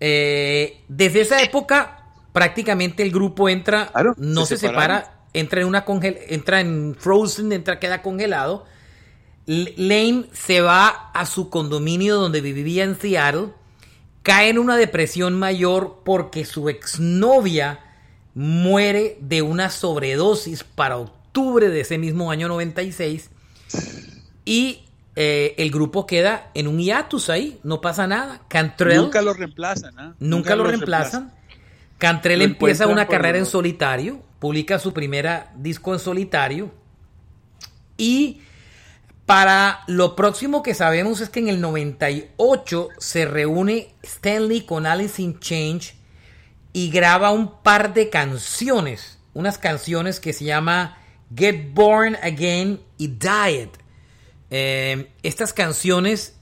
[0.00, 5.68] Eh, desde esa época, prácticamente el grupo entra, Claro, no se se, separa, entra en
[5.68, 8.66] una congel entra en Frozen, entra, queda congelado.
[9.46, 13.50] Lane se va a su condominio donde vivía en Seattle,
[14.24, 17.85] cae en una depresión mayor porque su exnovia
[18.36, 23.30] muere de una sobredosis para octubre de ese mismo año 96
[24.44, 24.84] y
[25.16, 28.42] eh, el grupo queda en un hiatus ahí, no pasa nada.
[28.48, 30.14] Cantrell Nunca lo reemplazan, ¿ah?
[30.20, 31.32] Nunca, lo reemplazan.
[31.96, 36.70] Cantrell Lo empieza una carrera en solitario, publica su primera disco en solitario
[37.96, 38.42] y
[39.24, 45.20] Para lo próximo que sabemos es que en el 98 se reúne Stanley con Alice
[45.20, 45.95] in Change
[46.76, 50.98] y graba un par de canciones, unas canciones que se llama
[51.34, 53.70] Get Born Again y Diet.
[54.50, 56.36] Eh, estas canciones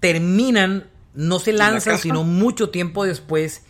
[0.00, 3.62] terminan, no se lanzan sino mucho tiempo después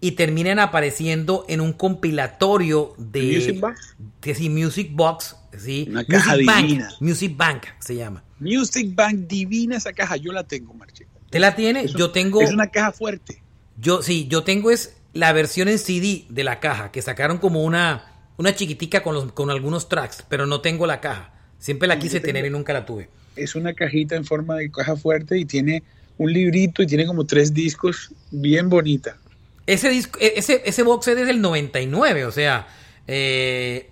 [0.00, 3.96] y terminan apareciendo en un compilatorio de Music Box,
[4.36, 6.90] sí, Music Box, sí, Una Music caja Bank, divina.
[7.00, 8.22] Music Bank se llama.
[8.38, 11.08] Music Bank divina esa caja, yo la tengo, Marche.
[11.28, 11.82] ¿Te la tiene?
[11.82, 13.42] Es un- yo tengo, Es una caja fuerte.
[13.76, 17.62] yo sí, yo tengo es la versión en CD de la caja que sacaron como
[17.62, 18.06] una
[18.40, 21.30] una chiquitica con los, con algunos tracks, pero no tengo la caja.
[21.58, 23.10] Siempre la quise tener y nunca la tuve.
[23.36, 25.82] Es una cajita en forma de caja fuerte y tiene
[26.16, 29.18] un librito y tiene como tres discos bien bonita.
[29.66, 32.66] Ese disco, e- ese, ese box set es del 99, o sea,
[33.06, 33.90] eh,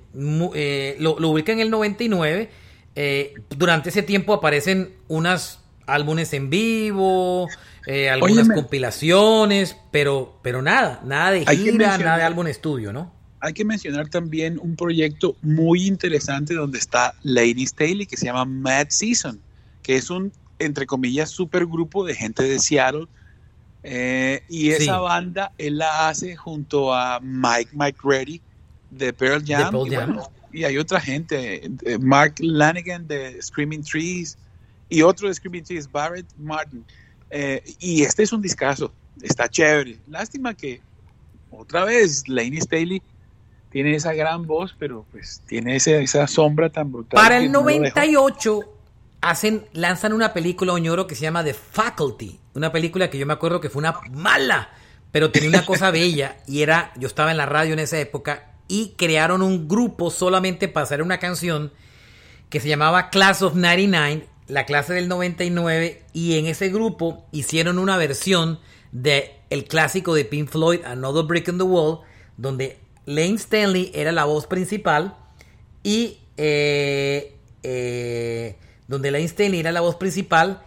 [0.55, 2.49] eh, lo, lo ubica en el 99.
[2.97, 7.49] eh, durante ese tiempo aparecen unas álbumes en vivo,
[7.87, 8.55] eh, algunas Óyeme.
[8.55, 13.13] compilaciones, pero, pero nada, nada de gira, nada de álbum estudio, ¿no?
[13.41, 18.45] Hay que mencionar también un proyecto muy interesante donde está Lady Staley que se llama
[18.45, 19.41] Mad Season,
[19.83, 23.07] que es un, entre comillas, supergrupo de gente de Seattle.
[23.85, 25.01] Eh, y esa Sí.
[25.01, 28.41] banda él la hace junto a Mike Mike Reddy
[28.91, 29.71] de Pearl Jam.
[29.71, 30.07] Pearl y, Jam.
[30.15, 34.37] bueno, y hay otra gente, eh, Mark Lanigan de Screaming Trees
[34.89, 36.85] y otro de Screaming Trees, Barrett Martin.
[37.31, 39.99] Eh, y este es un discazo, está chévere.
[40.09, 40.81] Lástima que
[41.51, 43.03] otra vez Laney Staley
[43.71, 47.21] tiene esa gran voz, pero pues tiene ese- esa sombra tan brutal.
[47.23, 47.79] Para el no lo dejó.
[47.81, 48.61] 98
[49.21, 53.33] hacen, lanzan una película Oñoro que se llama The Faculty, una película que yo me
[53.35, 54.71] acuerdo que fue una mala,
[55.13, 58.53] pero tenía una cosa bella y era, yo estaba en la radio en esa época
[58.69, 61.73] y crearon un grupo solamente para hacer una canción
[62.49, 67.79] que se llamaba Class of 99, la clase del 99 y en ese grupo hicieron
[67.79, 68.59] una versión
[68.93, 72.01] de el clásico de Pink Floyd Another Brick in the Wall
[72.37, 75.17] donde Lane Stanley era la voz principal
[75.83, 80.63] y eh, eh, donde Lane Stanley era la voz principal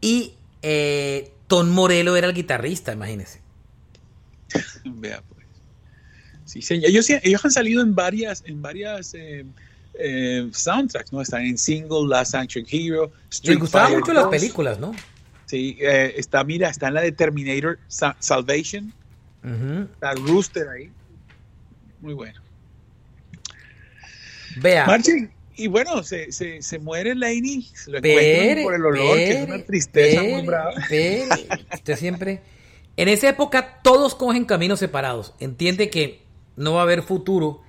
[0.00, 3.40] y eh, Tom Morello era el guitarrista, imagínense.
[4.84, 5.46] Vea, pues.
[6.44, 6.90] Sí, señor.
[6.90, 9.14] Ellos, ellos han salido en varias, en varias
[9.98, 11.20] eh, soundtracks, ¿no?
[11.20, 14.30] Están en Single, Last Action Hero, Street gustaban Fighter mucho las 2.
[14.30, 14.94] películas, ¿no?
[15.46, 18.92] Sí, eh, está, mira, está en la de Terminator Sa- Salvation,
[19.44, 19.82] Ujú.
[19.92, 20.90] está Rooster ahí.
[22.00, 22.40] Muy bueno.
[24.56, 24.86] Vea.
[24.86, 29.16] Marchen, y bueno, se, se, se muere Laney, se lo Pere, encuentran por el olor,
[29.16, 30.72] que es pere, una tristeza pere, muy brava.
[30.88, 31.26] pere.
[31.72, 32.42] Usted siempre.
[32.96, 35.34] En esa época todos cogen caminos separados.
[35.40, 36.22] Entiende que
[36.56, 37.60] no va a haber futuro.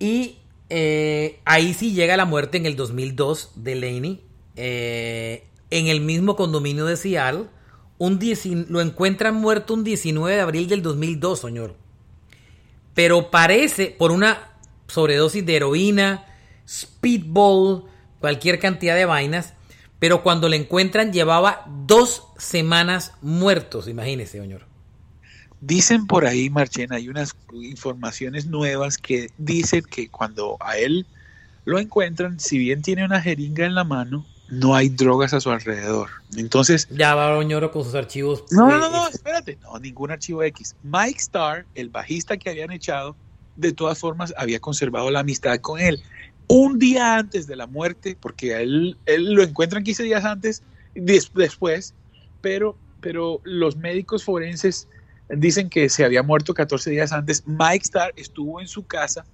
[0.00, 0.38] Y
[0.74, 4.22] eh, ahí sí llega la muerte en el 2002 de Laney.
[4.56, 7.44] eh, en el mismo condominio de Seattle.
[7.98, 11.76] Un 10 lo encuentran muerto un 19 de abril del 2002, señor.
[12.94, 14.52] Pero parece por una
[14.88, 16.24] sobredosis de heroína,
[16.66, 17.84] speedball,
[18.18, 19.52] cualquier cantidad de vainas.
[19.98, 24.71] Pero cuando le encuentran llevaba dos semanas muertos, imagínese, señor.
[25.64, 31.06] Dicen por ahí, Marchena, hay unas informaciones nuevas que dicen que cuando a él
[31.64, 35.50] lo encuentran, si bien tiene una jeringa en la mano, no hay drogas a su
[35.50, 36.10] alrededor.
[36.36, 38.42] Entonces, Ya va Oñoro con sus archivos.
[38.50, 40.74] no, eh, no, no, espérate, no, ningún archivo X.
[40.82, 43.16] Mike Starr, el bajista que habían echado,
[43.54, 46.02] de todas formas había conservado la amistad con él.
[46.48, 50.64] Un día antes de la muerte, porque a él, él lo encuentran 15 días antes,
[50.92, 51.94] des- después,
[52.40, 54.88] pero, pero los médicos forenses
[55.28, 57.44] dicen que se había muerto 14 días antes.
[57.46, 59.24] Mike Starr estuvo en su casa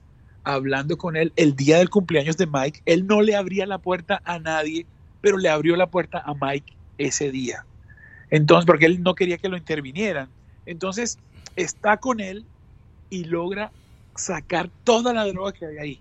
[0.44, 2.80] hablando con él el día del cumpleaños de Mike.
[2.86, 4.86] Él no le abría la puerta a nadie,
[5.20, 7.64] pero le abrió la puerta a Mike ese día.
[8.30, 10.28] Entonces, porque él no quería que lo intervinieran.
[10.66, 11.18] Entonces,
[11.56, 12.44] está con él
[13.10, 13.72] y logra
[14.14, 16.00] sacar toda la droga que había ahí.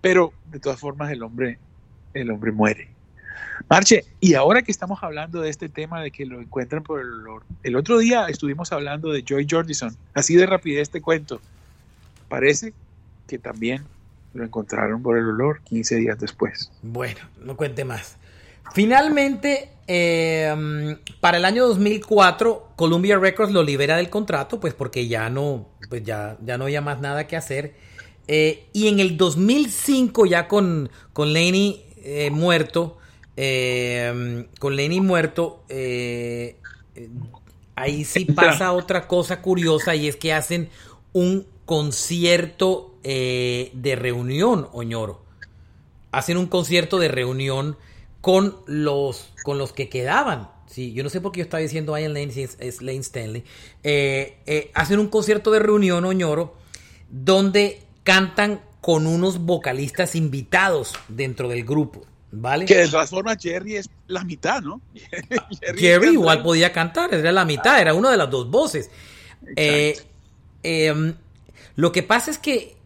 [0.00, 1.58] Pero, de todas formas, el hombre,
[2.12, 2.90] el hombre muere.
[3.68, 7.10] Marche, y ahora que estamos hablando de este tema de que lo encuentran por el
[7.12, 11.40] olor, el otro día estuvimos hablando de Joy Jordison, así de rapidez te cuento.
[12.28, 12.74] Parece
[13.26, 13.84] que también
[14.34, 16.70] lo encontraron por el olor 15 días después.
[16.82, 18.16] Bueno, no cuente más.
[18.72, 25.30] Finalmente, eh, para el año 2004, Columbia Records lo libera del contrato, pues porque ya
[25.30, 27.74] no, pues ya, ya no había más nada que hacer.
[28.26, 32.98] Eh, y en el 2005, ya con, con Laney eh, muerto,
[33.36, 36.56] eh, con Lenny muerto, eh,
[36.94, 37.08] eh,
[37.76, 40.68] ahí sí pasa otra cosa curiosa y es que hacen
[41.12, 45.22] un concierto eh, de reunión, Oñoro.
[46.12, 47.76] hacen un concierto de reunión
[48.20, 50.50] con los, con los que quedaban.
[50.66, 53.44] Sí, yo no sé por qué yo estaba diciendo Ian Lane, si es, Lane Stanley.
[53.82, 56.54] Eh, eh, hacen un concierto de reunión, Oñoro,
[57.10, 62.02] donde cantan con unos vocalistas invitados dentro del grupo.
[62.36, 62.64] ¿Vale?
[62.64, 64.80] Que de todas formas Jerry es la mitad, ¿no?
[65.76, 68.90] Jerry, igual podía cantar, era la mitad, era una de las dos voces.
[69.56, 69.96] Eh,
[70.62, 71.14] em,
[71.76, 72.76] lo que pasa es que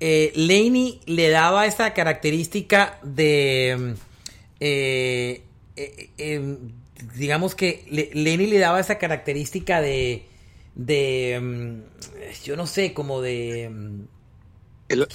[0.00, 3.70] eh, Laney le daba esa característica de...
[3.70, 3.96] Em,
[4.60, 5.42] eh,
[6.18, 6.56] em,
[7.14, 7.84] digamos que
[8.14, 10.24] Laney le daba esa característica de...
[10.74, 11.82] de
[12.44, 13.70] yo no sé, como de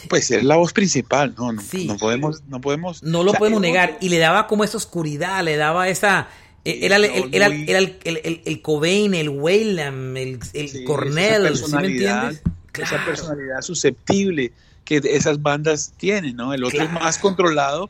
[0.09, 1.53] pues es la voz principal, ¿no?
[1.53, 3.03] No, no podemos, no podemos.
[3.03, 3.97] No lo podemos negar.
[4.01, 6.27] Y le daba como esa oscuridad, le daba esa.
[6.65, 12.41] Eh, era, el, el, el, el, Cobain, el Waylam, el, el Cornell, ¿sí me entiendes?
[12.73, 14.53] Esa personalidad susceptible
[14.85, 16.53] que esas bandas tienen, ¿no?
[16.53, 17.89] El otro es más controlado,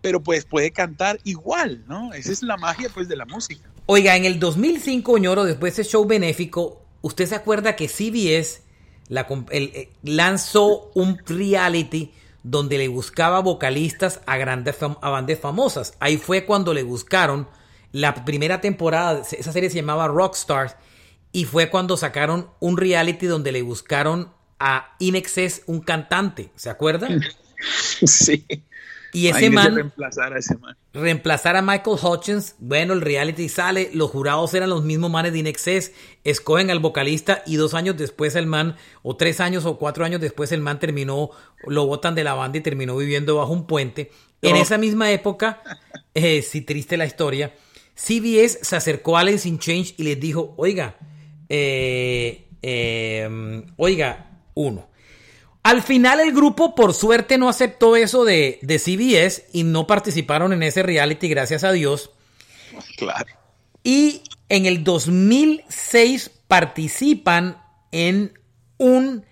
[0.00, 2.12] pero pues puede cantar igual, ¿no?
[2.12, 3.68] Esa es la magia, pues, de la música.
[3.86, 8.62] Oiga, en el 2005, ñoro, después de ese show benéfico, ¿usted se acuerda que CBS
[9.50, 15.94] eh, lanzó un reality donde le buscaba vocalistas a grandes a bandas famosas.
[16.00, 17.48] Ahí fue cuando le buscaron
[17.92, 20.76] la primera temporada, esa serie se llamaba Rockstars,
[21.32, 27.22] y fue cuando sacaron un reality donde le buscaron a Inexcess un cantante, ¿se acuerdan?
[28.06, 28.46] Sí.
[29.12, 30.76] Y ese man, reemplazar a ese man.
[30.98, 32.56] Reemplazar a Michael Hutchins.
[32.58, 33.90] Bueno, el reality sale.
[33.92, 35.92] Los jurados eran los mismos manes de Inexcess.
[36.24, 40.20] Escogen al vocalista y dos años después el man, o tres años o cuatro años
[40.20, 41.30] después el man terminó,
[41.66, 44.10] lo botan de la banda y terminó viviendo bajo un puente.
[44.42, 45.62] En esa misma época,
[46.14, 47.54] eh, si triste la historia,
[47.94, 50.96] CBS se acercó a Alice in Change y les dijo, oiga,
[51.48, 54.88] eh, eh, oiga, uno
[55.68, 60.54] al final el grupo por suerte no aceptó eso de, de CBS y no participaron
[60.54, 62.10] en ese reality, gracias a Dios.
[62.96, 63.26] Claro.
[63.84, 67.62] Y en el 2006 participan
[67.92, 68.32] en
[68.78, 69.26] un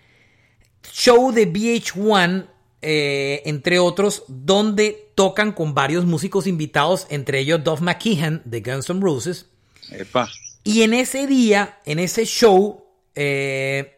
[0.93, 2.49] show de VH1,
[2.83, 8.91] eh, entre otros, donde tocan con varios músicos invitados, entre ellos Duff McKeehan de Guns
[8.91, 9.47] N' Roses.
[10.65, 12.85] Y en ese día, en ese show,
[13.15, 13.96] eh,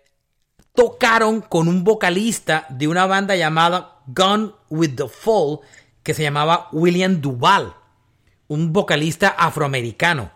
[0.75, 5.61] tocaron con un vocalista de una banda llamada Gone with the Fall
[6.03, 7.75] que se llamaba William Duval,
[8.47, 10.31] un vocalista afroamericano.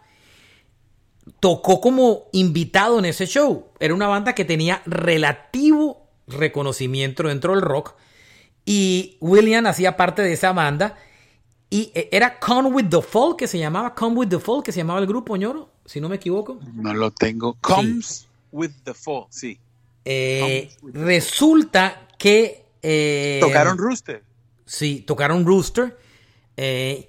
[1.40, 3.68] Tocó como invitado en ese show.
[3.78, 7.94] Era una banda que tenía relativo reconocimiento dentro del rock
[8.64, 10.96] y William hacía parte de esa banda
[11.70, 14.72] y e, era Come with the Fall que se llamaba Come with the Fall que
[14.72, 16.58] se llamaba el grupo ñoro, si no me equivoco.
[16.74, 17.56] No lo tengo.
[17.60, 19.58] Comes with the Fall, sí.
[20.04, 22.66] Eh, resulta que...
[22.82, 24.22] Eh, tocaron Rooster.
[24.64, 25.96] Sí, tocaron Rooster.
[26.56, 27.08] Eh,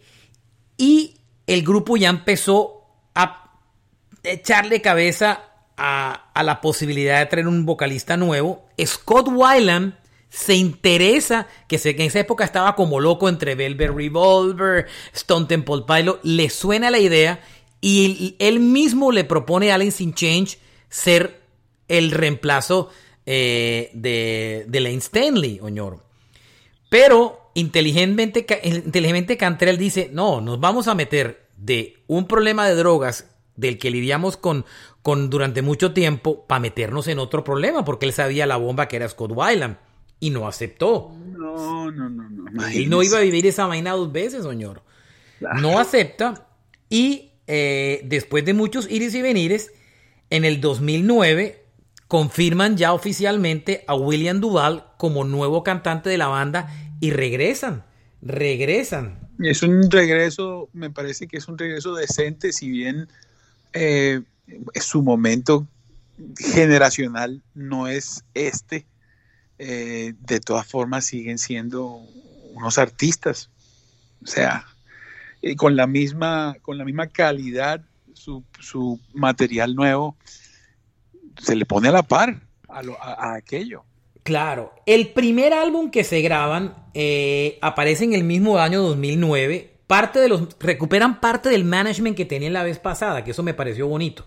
[0.78, 2.86] y el grupo ya empezó
[3.16, 3.60] a
[4.24, 5.44] echarle cabeza
[5.78, 8.66] a, la posibilidad de traer un vocalista nuevo.
[8.84, 9.96] Scott Weiland
[10.30, 16.20] se interesa, que, en esa época estaba como loco entre Velvet Revolver, Stone Temple Pilot,
[16.24, 17.40] le suena la idea
[17.82, 20.58] y él mismo le propone a Alice in Change
[20.90, 21.43] ser
[21.88, 22.90] el reemplazo
[23.26, 26.04] eh, de, de, Lane Stanley, Oñoro.
[26.90, 33.30] Pero inteligentemente, inteligentemente Cantrell dice, no, nos vamos a meter de un problema de drogas
[33.56, 34.66] del que lidiamos con,
[35.02, 38.98] con durante mucho tiempo para meternos en otro problema, porque él sabía la bomba que
[38.98, 39.78] era Scott Weiland
[40.20, 41.12] y no aceptó.
[41.38, 42.68] No, no, no, no.
[42.68, 44.82] Él no iba a vivir esa vaina dos veces, señor.
[45.60, 46.48] No acepta
[46.90, 49.74] y eh, después de muchos iris y venires,
[50.30, 51.63] en el 2009
[52.14, 57.86] confirman ya oficialmente a William Duval como nuevo cantante de la banda y regresan,
[58.22, 59.18] regresan.
[59.40, 63.08] Es un regreso, me parece que es un regreso decente, si bien
[63.74, 64.22] eh,
[64.80, 65.68] su momento
[66.38, 68.86] generacional no es este,
[69.58, 72.00] eh, de todas formas siguen siendo
[72.54, 73.50] unos artistas.
[74.24, 74.68] O sea,
[75.58, 77.82] con la misma, con la misma calidad,
[78.14, 80.16] su, su material nuevo
[81.38, 83.84] se le pone a la par a, aquello.
[84.24, 89.72] Claro, el primer álbum que se graban eh, aparece en el mismo año 2009.
[89.88, 93.54] Parte de los recuperan parte del management que tenían la vez pasada, que eso me
[93.54, 94.26] pareció bonito.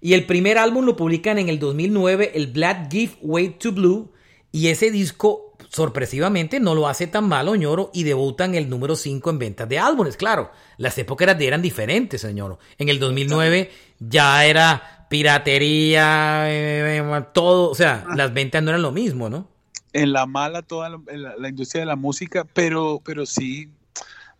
[0.00, 4.12] Y el primer álbum lo publican en el 2009, el Black Gift Way to Blue,
[4.50, 9.30] y ese disco sorpresivamente no lo hace tan mal Oñoro y debutan el número 5
[9.30, 10.16] en ventas de álbumes.
[10.16, 12.58] Claro, las épocas eran diferentes, señor.
[12.78, 18.92] En el 2009 ya era piratería, eh, todo, o sea, las ventas no eran lo
[18.92, 19.48] mismo, ¿no?
[19.92, 23.70] en la mala toda la, industria de la música, pero, pero sí,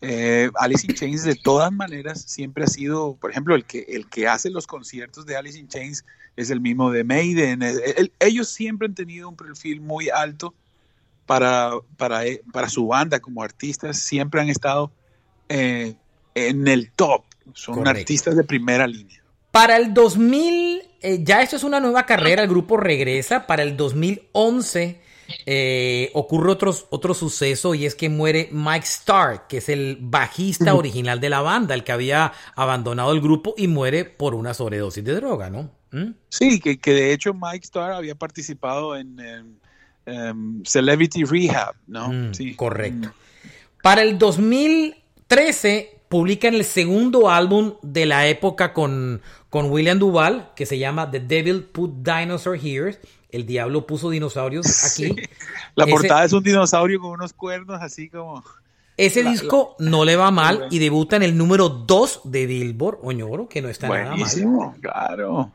[0.00, 4.08] eh, Alice in Chains de todas maneras siempre ha sido, por ejemplo, el que, el
[4.08, 6.04] que hace los conciertos de Alice in Chains
[6.36, 7.60] es el mismo de Maiden.
[8.20, 10.54] ellos siempre han tenido un perfil muy alto
[11.26, 14.92] para, para, eh, para su banda como artistas, siempre han estado
[15.48, 15.96] eh,
[16.34, 17.24] en el top.
[17.54, 19.17] Son artistas de primera línea.
[19.50, 23.46] Para el 2000, eh, ya esto es una nueva carrera, el grupo regresa.
[23.46, 25.00] Para el 2011
[25.46, 30.74] eh, ocurre otro, otro suceso y es que muere Mike Starr, que es el bajista
[30.74, 35.04] original de la banda, el que había abandonado el grupo y muere por una sobredosis
[35.04, 35.70] de droga, ¿no?
[35.92, 36.12] ¿Mm?
[36.28, 39.18] Sí, que, que, de hecho Mike Starr había participado en,
[40.06, 42.08] em, Celebrity Rehab, ¿no?
[42.10, 42.54] Mm, sí.
[42.54, 43.12] Correcto.
[43.82, 50.66] Para el 2013 publican el segundo álbum de la época con, con William Duval, que
[50.66, 52.98] se llama The Devil Put Dinosaur Here.
[53.30, 55.14] El diablo puso dinosaurios aquí.
[55.74, 58.42] La portada es un dinosaurio con unos cuernos así como...
[58.96, 63.48] Ese disco no le va mal y debuta en el número 2 de Billboard, Oñoro,
[63.48, 64.28] que no está nada mal.
[64.80, 65.52] claro.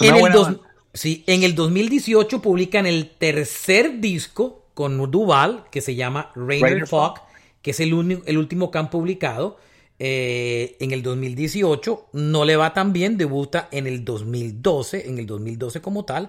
[0.00, 0.60] En el,
[0.94, 7.20] sí, en el 2018 publican el tercer disco con Duval, que se llama Rainer, Fog,
[7.60, 9.58] que es el, el último que han publicado.
[10.04, 15.28] Eh, en el 2018, no le va tan bien, debuta en el 2012, en el
[15.28, 16.28] 2012 como tal,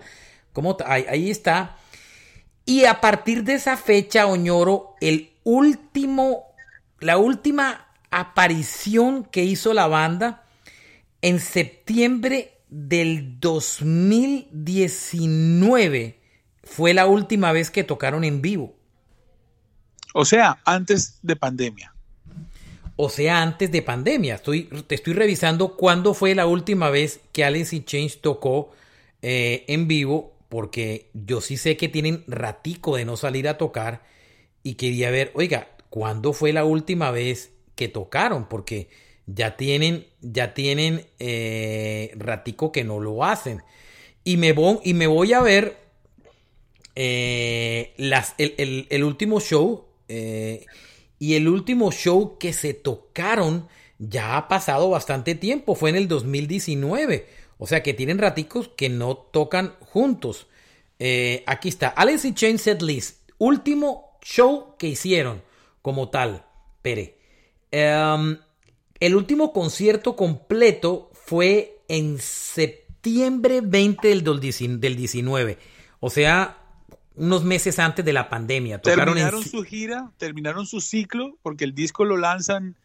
[0.51, 1.79] como ahí, ahí está.
[2.67, 6.53] Y a partir de esa fecha, Oñoro, el último,
[6.99, 10.43] la última aparición que hizo la banda
[11.23, 16.19] en septiembre del 2019
[16.63, 18.75] fue la última vez que tocaron en vivo.
[20.13, 21.92] O sea, antes de pandemia
[22.95, 24.35] o sea, antes de pandemia.
[24.35, 28.71] Estoy, te estoy revisando cuándo fue la última vez que Alice in Change tocó
[29.21, 34.03] eh, en vivo, porque yo sí sé que tienen ratico de no salir a tocar
[34.61, 38.47] y quería ver, oiga, ¿cuándo fue la última vez que tocaron?
[38.47, 38.89] Porque
[39.25, 43.63] ya tienen, ya tienen eh, ratico que no lo hacen.
[44.23, 45.77] Y me, voy, y me voy a ver
[46.95, 49.85] eh, las, el, el, último show.
[51.23, 56.09] Y el último show que se tocaron ya ha pasado bastante tiempo, fue en el
[56.09, 57.29] 2019.
[57.57, 60.47] O sea que tienen raticos que no tocan juntos.
[60.99, 63.29] Eh, aquí está, Alice in Chains Set List.
[63.37, 65.41] Último show que hicieron
[65.81, 66.45] como tal.
[66.81, 67.17] Pere.
[67.71, 68.37] Em,
[68.99, 74.25] el último concierto completo fue en septiembre 20 del,
[74.81, 75.57] del 19.
[76.01, 76.62] O sea,
[77.15, 78.81] unos meses antes de la pandemia.
[78.81, 82.75] terminaron su gira, terminaron su ciclo, porque el disco lo lanzan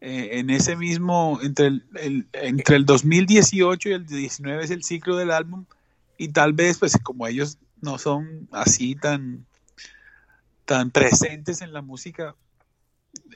[0.00, 5.16] eh, en ese mismo, entre el, entre el 2018 y el 19 es el ciclo
[5.16, 5.64] del álbum,
[6.18, 9.46] y tal vez, pues como ellos no son así tan,
[10.66, 12.34] tan presentes en la música,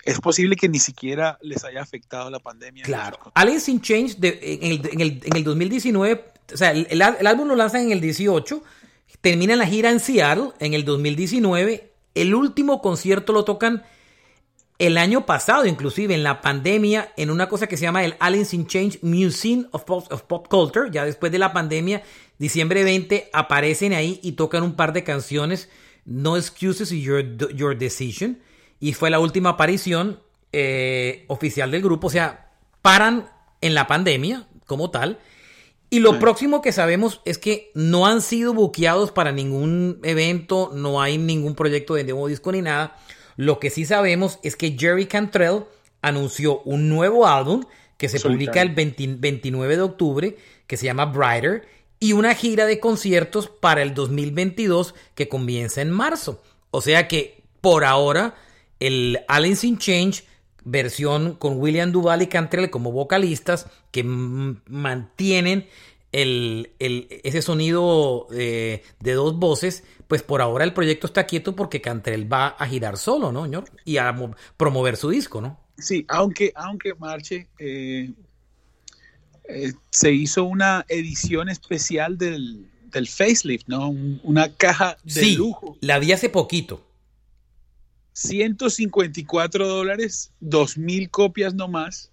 [0.05, 2.85] es posible que ni siquiera les haya afectado la pandemia.
[2.85, 3.19] Claro.
[3.35, 7.49] Alice in Change en, el, en, el, en, el, 2019, o sea, el, el álbum
[7.49, 8.63] lo lanzan en el 18
[9.21, 11.93] Termina la gira en Seattle en el 2019.
[12.15, 13.83] El último concierto lo tocan
[14.79, 18.55] el año pasado, inclusive en la pandemia, en una cosa que se llama el Alice
[18.55, 20.91] in Change Museum of Pop, Culture.
[20.91, 22.03] Ya después de la pandemia,
[22.39, 25.69] diciembre 20, aparecen ahí y tocan un par de canciones.
[26.05, 28.41] No Excuses y Your, Your Decision.
[28.81, 30.21] Y fue la última aparición
[30.53, 32.09] eh, oficial del grupo.
[32.09, 32.53] O sea,
[32.83, 35.19] paran en la pandemia como tal.
[35.91, 41.01] Y lo próximo que sabemos es que no han sido buqueados para ningún evento, no
[41.01, 42.97] hay ningún proyecto de nuevo disco ni nada.
[43.37, 45.65] Lo que sí sabemos es que Jerry Cantrell
[46.03, 47.65] anunció un nuevo álbum
[47.97, 51.67] que se publica el 29 de octubre, que se llama Brighter,
[52.01, 56.43] y una gira de conciertos para el 2022 que comienza en marzo.
[56.71, 58.35] O sea que por ahora
[58.81, 60.25] el Alice in Change
[60.65, 65.67] versión con William Duval y Cantrell como vocalistas que mantienen
[66.13, 72.33] el, ese sonido de, dos voces, pues por ahora el proyecto está quieto porque Cantrell
[72.33, 73.65] va a girar solo, ¿no, señor?
[73.85, 74.15] Y a
[74.57, 75.59] promover su disco, ¿no?
[75.77, 78.13] Sí, aunque, aunque Marche, eh,
[79.49, 83.91] eh, se hizo una edición especial del, del facelift, ¿no?
[84.23, 85.77] una caja de sí, lujo.
[85.81, 86.87] La vi hace poquito.
[88.15, 92.11] 154 dólares, 2000 copias nomás.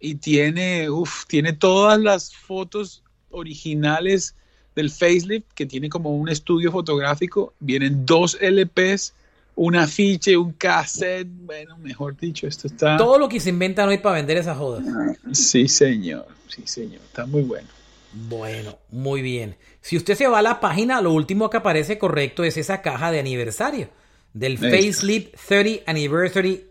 [0.00, 4.34] Y tiene, uf, tiene todas las fotos originales
[4.74, 7.54] del facelift, que tiene como un estudio fotográfico.
[7.60, 9.14] Vienen dos LPs,
[9.54, 11.28] un afiche, un cassette.
[11.28, 12.96] Bueno, mejor dicho, esto está.
[12.96, 14.84] Todo lo que se inventan hoy para vender esas jodas.
[15.32, 16.26] Sí, señor.
[16.48, 17.00] Sí, señor.
[17.04, 17.68] Está muy bueno.
[18.12, 19.56] Bueno, muy bien.
[19.80, 23.12] Si usted se va a la página, lo último que aparece correcto es esa caja
[23.12, 23.90] de aniversario
[24.38, 26.64] del Facelift 30 Anniversary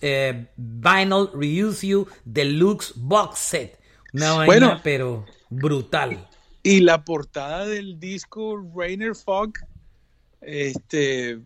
[0.00, 3.78] eh, Vinyl Reuse You Deluxe Box Set.
[4.12, 6.28] Una vaina, pero brutal.
[6.62, 9.52] Y la portada del disco Rainer Fog,
[10.40, 11.40] este,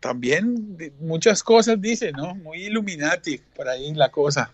[0.00, 2.34] también muchas cosas dice, ¿no?
[2.34, 4.50] Muy Illuminati, por ahí la cosa.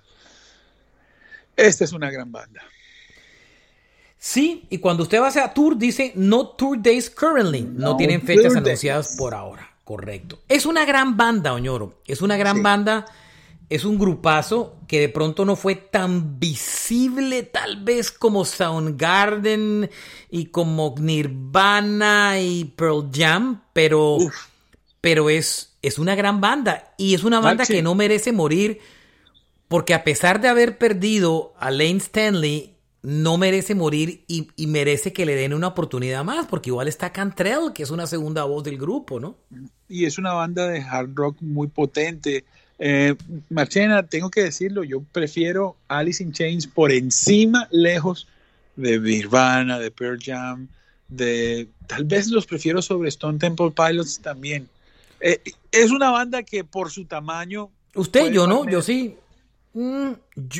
[1.56, 2.62] Esta es una gran banda.
[4.18, 7.62] Sí, y cuando usted va a hacer tour, dice no tour days currently.
[7.62, 9.71] No, tienen fechas anunciadas por ahora.
[9.92, 10.38] Correcto.
[10.48, 12.00] Es una gran banda, Oñoro.
[12.06, 13.04] Es una gran banda.
[13.68, 19.90] Es un grupazo que de pronto no fue tan visible, tal vez como Soundgarden
[20.30, 24.16] y como Nirvana y Pearl Jam, pero,
[25.02, 26.94] pero es, es una gran banda.
[26.96, 28.80] Y es una banda que no merece morir
[29.68, 32.72] porque a pesar de haber perdido a Lane Stanley
[33.02, 37.72] no merece morir y, merece que le den una oportunidad más, porque igual está Cantrell,
[37.74, 39.36] que es una segunda voz del grupo, ¿no?
[39.92, 42.44] Y es una banda de hard rock muy potente.
[42.78, 43.14] Eh,
[43.50, 48.26] Marchena, tengo que decirlo, yo prefiero Alice in Chains por encima, lejos
[48.76, 50.68] de Nirvana, de Pearl Jam,
[51.08, 54.66] de tal vez los prefiero sobre Stone Temple Pilots también.
[55.20, 55.40] Eh,
[55.70, 57.70] es una banda que por su tamaño.
[57.94, 59.14] Usted, yo no, yo sí.
[59.74, 60.12] Mm,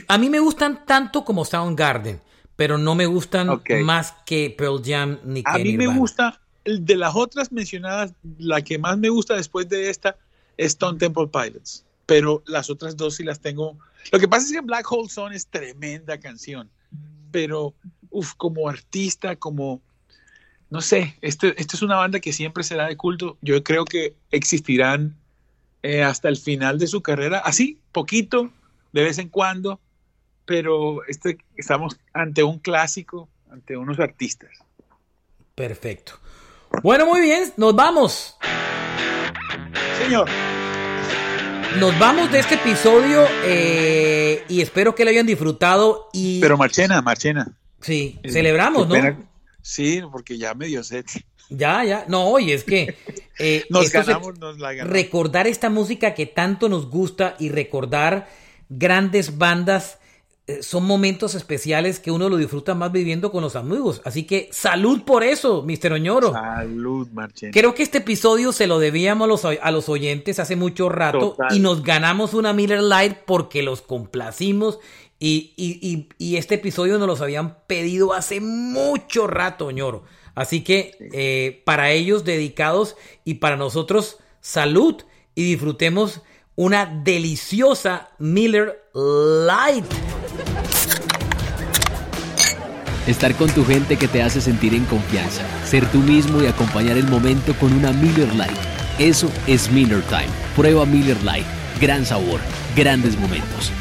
[0.09, 2.21] a mí me gustan tanto como Soundgarden
[2.57, 6.97] pero no me gustan más que Pearl Jam ni que A mí me gusta, de
[6.97, 10.17] las otras mencionadas, la que más me gusta después de esta
[10.57, 13.79] es Stone Temple Pilots, pero las otras dos sí las tengo.
[14.11, 16.71] Lo que pasa es que Black Hole Sun es tremenda canción,
[17.31, 17.75] pero
[18.11, 19.81] uf, como artista, como
[20.73, 23.37] no sé, esto, esto es una banda que siempre será de culto.
[23.43, 25.15] Yo creo que existirán
[25.83, 28.51] eh, hasta el final de su carrera, así, poquito,
[28.93, 29.81] de vez en cuando,
[30.47, 34.51] pero este, estamos ante un clásico, ante unos artistas.
[35.55, 36.15] Perfecto.
[36.81, 38.37] Bueno, muy bien, nos vamos.
[40.03, 40.29] Señor.
[41.79, 46.09] Nos vamos de este episodio eh, y espero que lo hayan disfrutado.
[46.13, 46.41] Y...
[46.41, 47.53] Pero Marchena, Marchena.
[47.81, 48.95] Sí, eh, celebramos, ¿no?
[49.63, 51.07] Sí, porque ya me dio set.
[51.51, 52.05] Ya, ya.
[52.09, 52.97] No, oye, es que.
[53.39, 54.93] Eh, nos ganamos, nos la ganamos.
[54.93, 58.29] Recordar esta música que tanto nos gusta y recordar
[58.69, 59.99] grandes bandas
[60.61, 64.03] son momentos especiales que uno lo disfruta más viviendo con los amigos.
[64.05, 65.93] Así que salud por eso, Mr.
[65.93, 66.33] Oñoro.
[66.33, 67.53] Salud, Marchen.
[67.53, 71.83] Creo que este episodio se lo debíamos a los, oyentes hace mucho rato y nos
[71.83, 74.79] ganamos una Miller Light porque los complacimos
[75.25, 80.03] y, y, este episodio nos los habían pedido hace mucho rato, Oñoro.
[80.35, 85.03] Así que eh, para ellos dedicados y para nosotros salud
[85.37, 86.23] y disfrutemos
[86.57, 90.12] una deliciosa Miller Light.
[93.07, 96.97] Estar con tu gente que te hace sentir en confianza, ser tú mismo y acompañar
[96.97, 98.61] el momento con una Miller Lite.
[98.99, 100.29] Eso es Miller Time.
[100.55, 101.47] Prueba Miller Lite.
[101.81, 102.39] Gran sabor,
[102.77, 103.73] grandes momentos.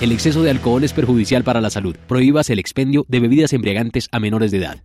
[0.00, 1.96] El exceso de alcohol es perjudicial para la salud.
[2.08, 4.82] Prohíbas el expendio de bebidas embriagantes a menores de edad.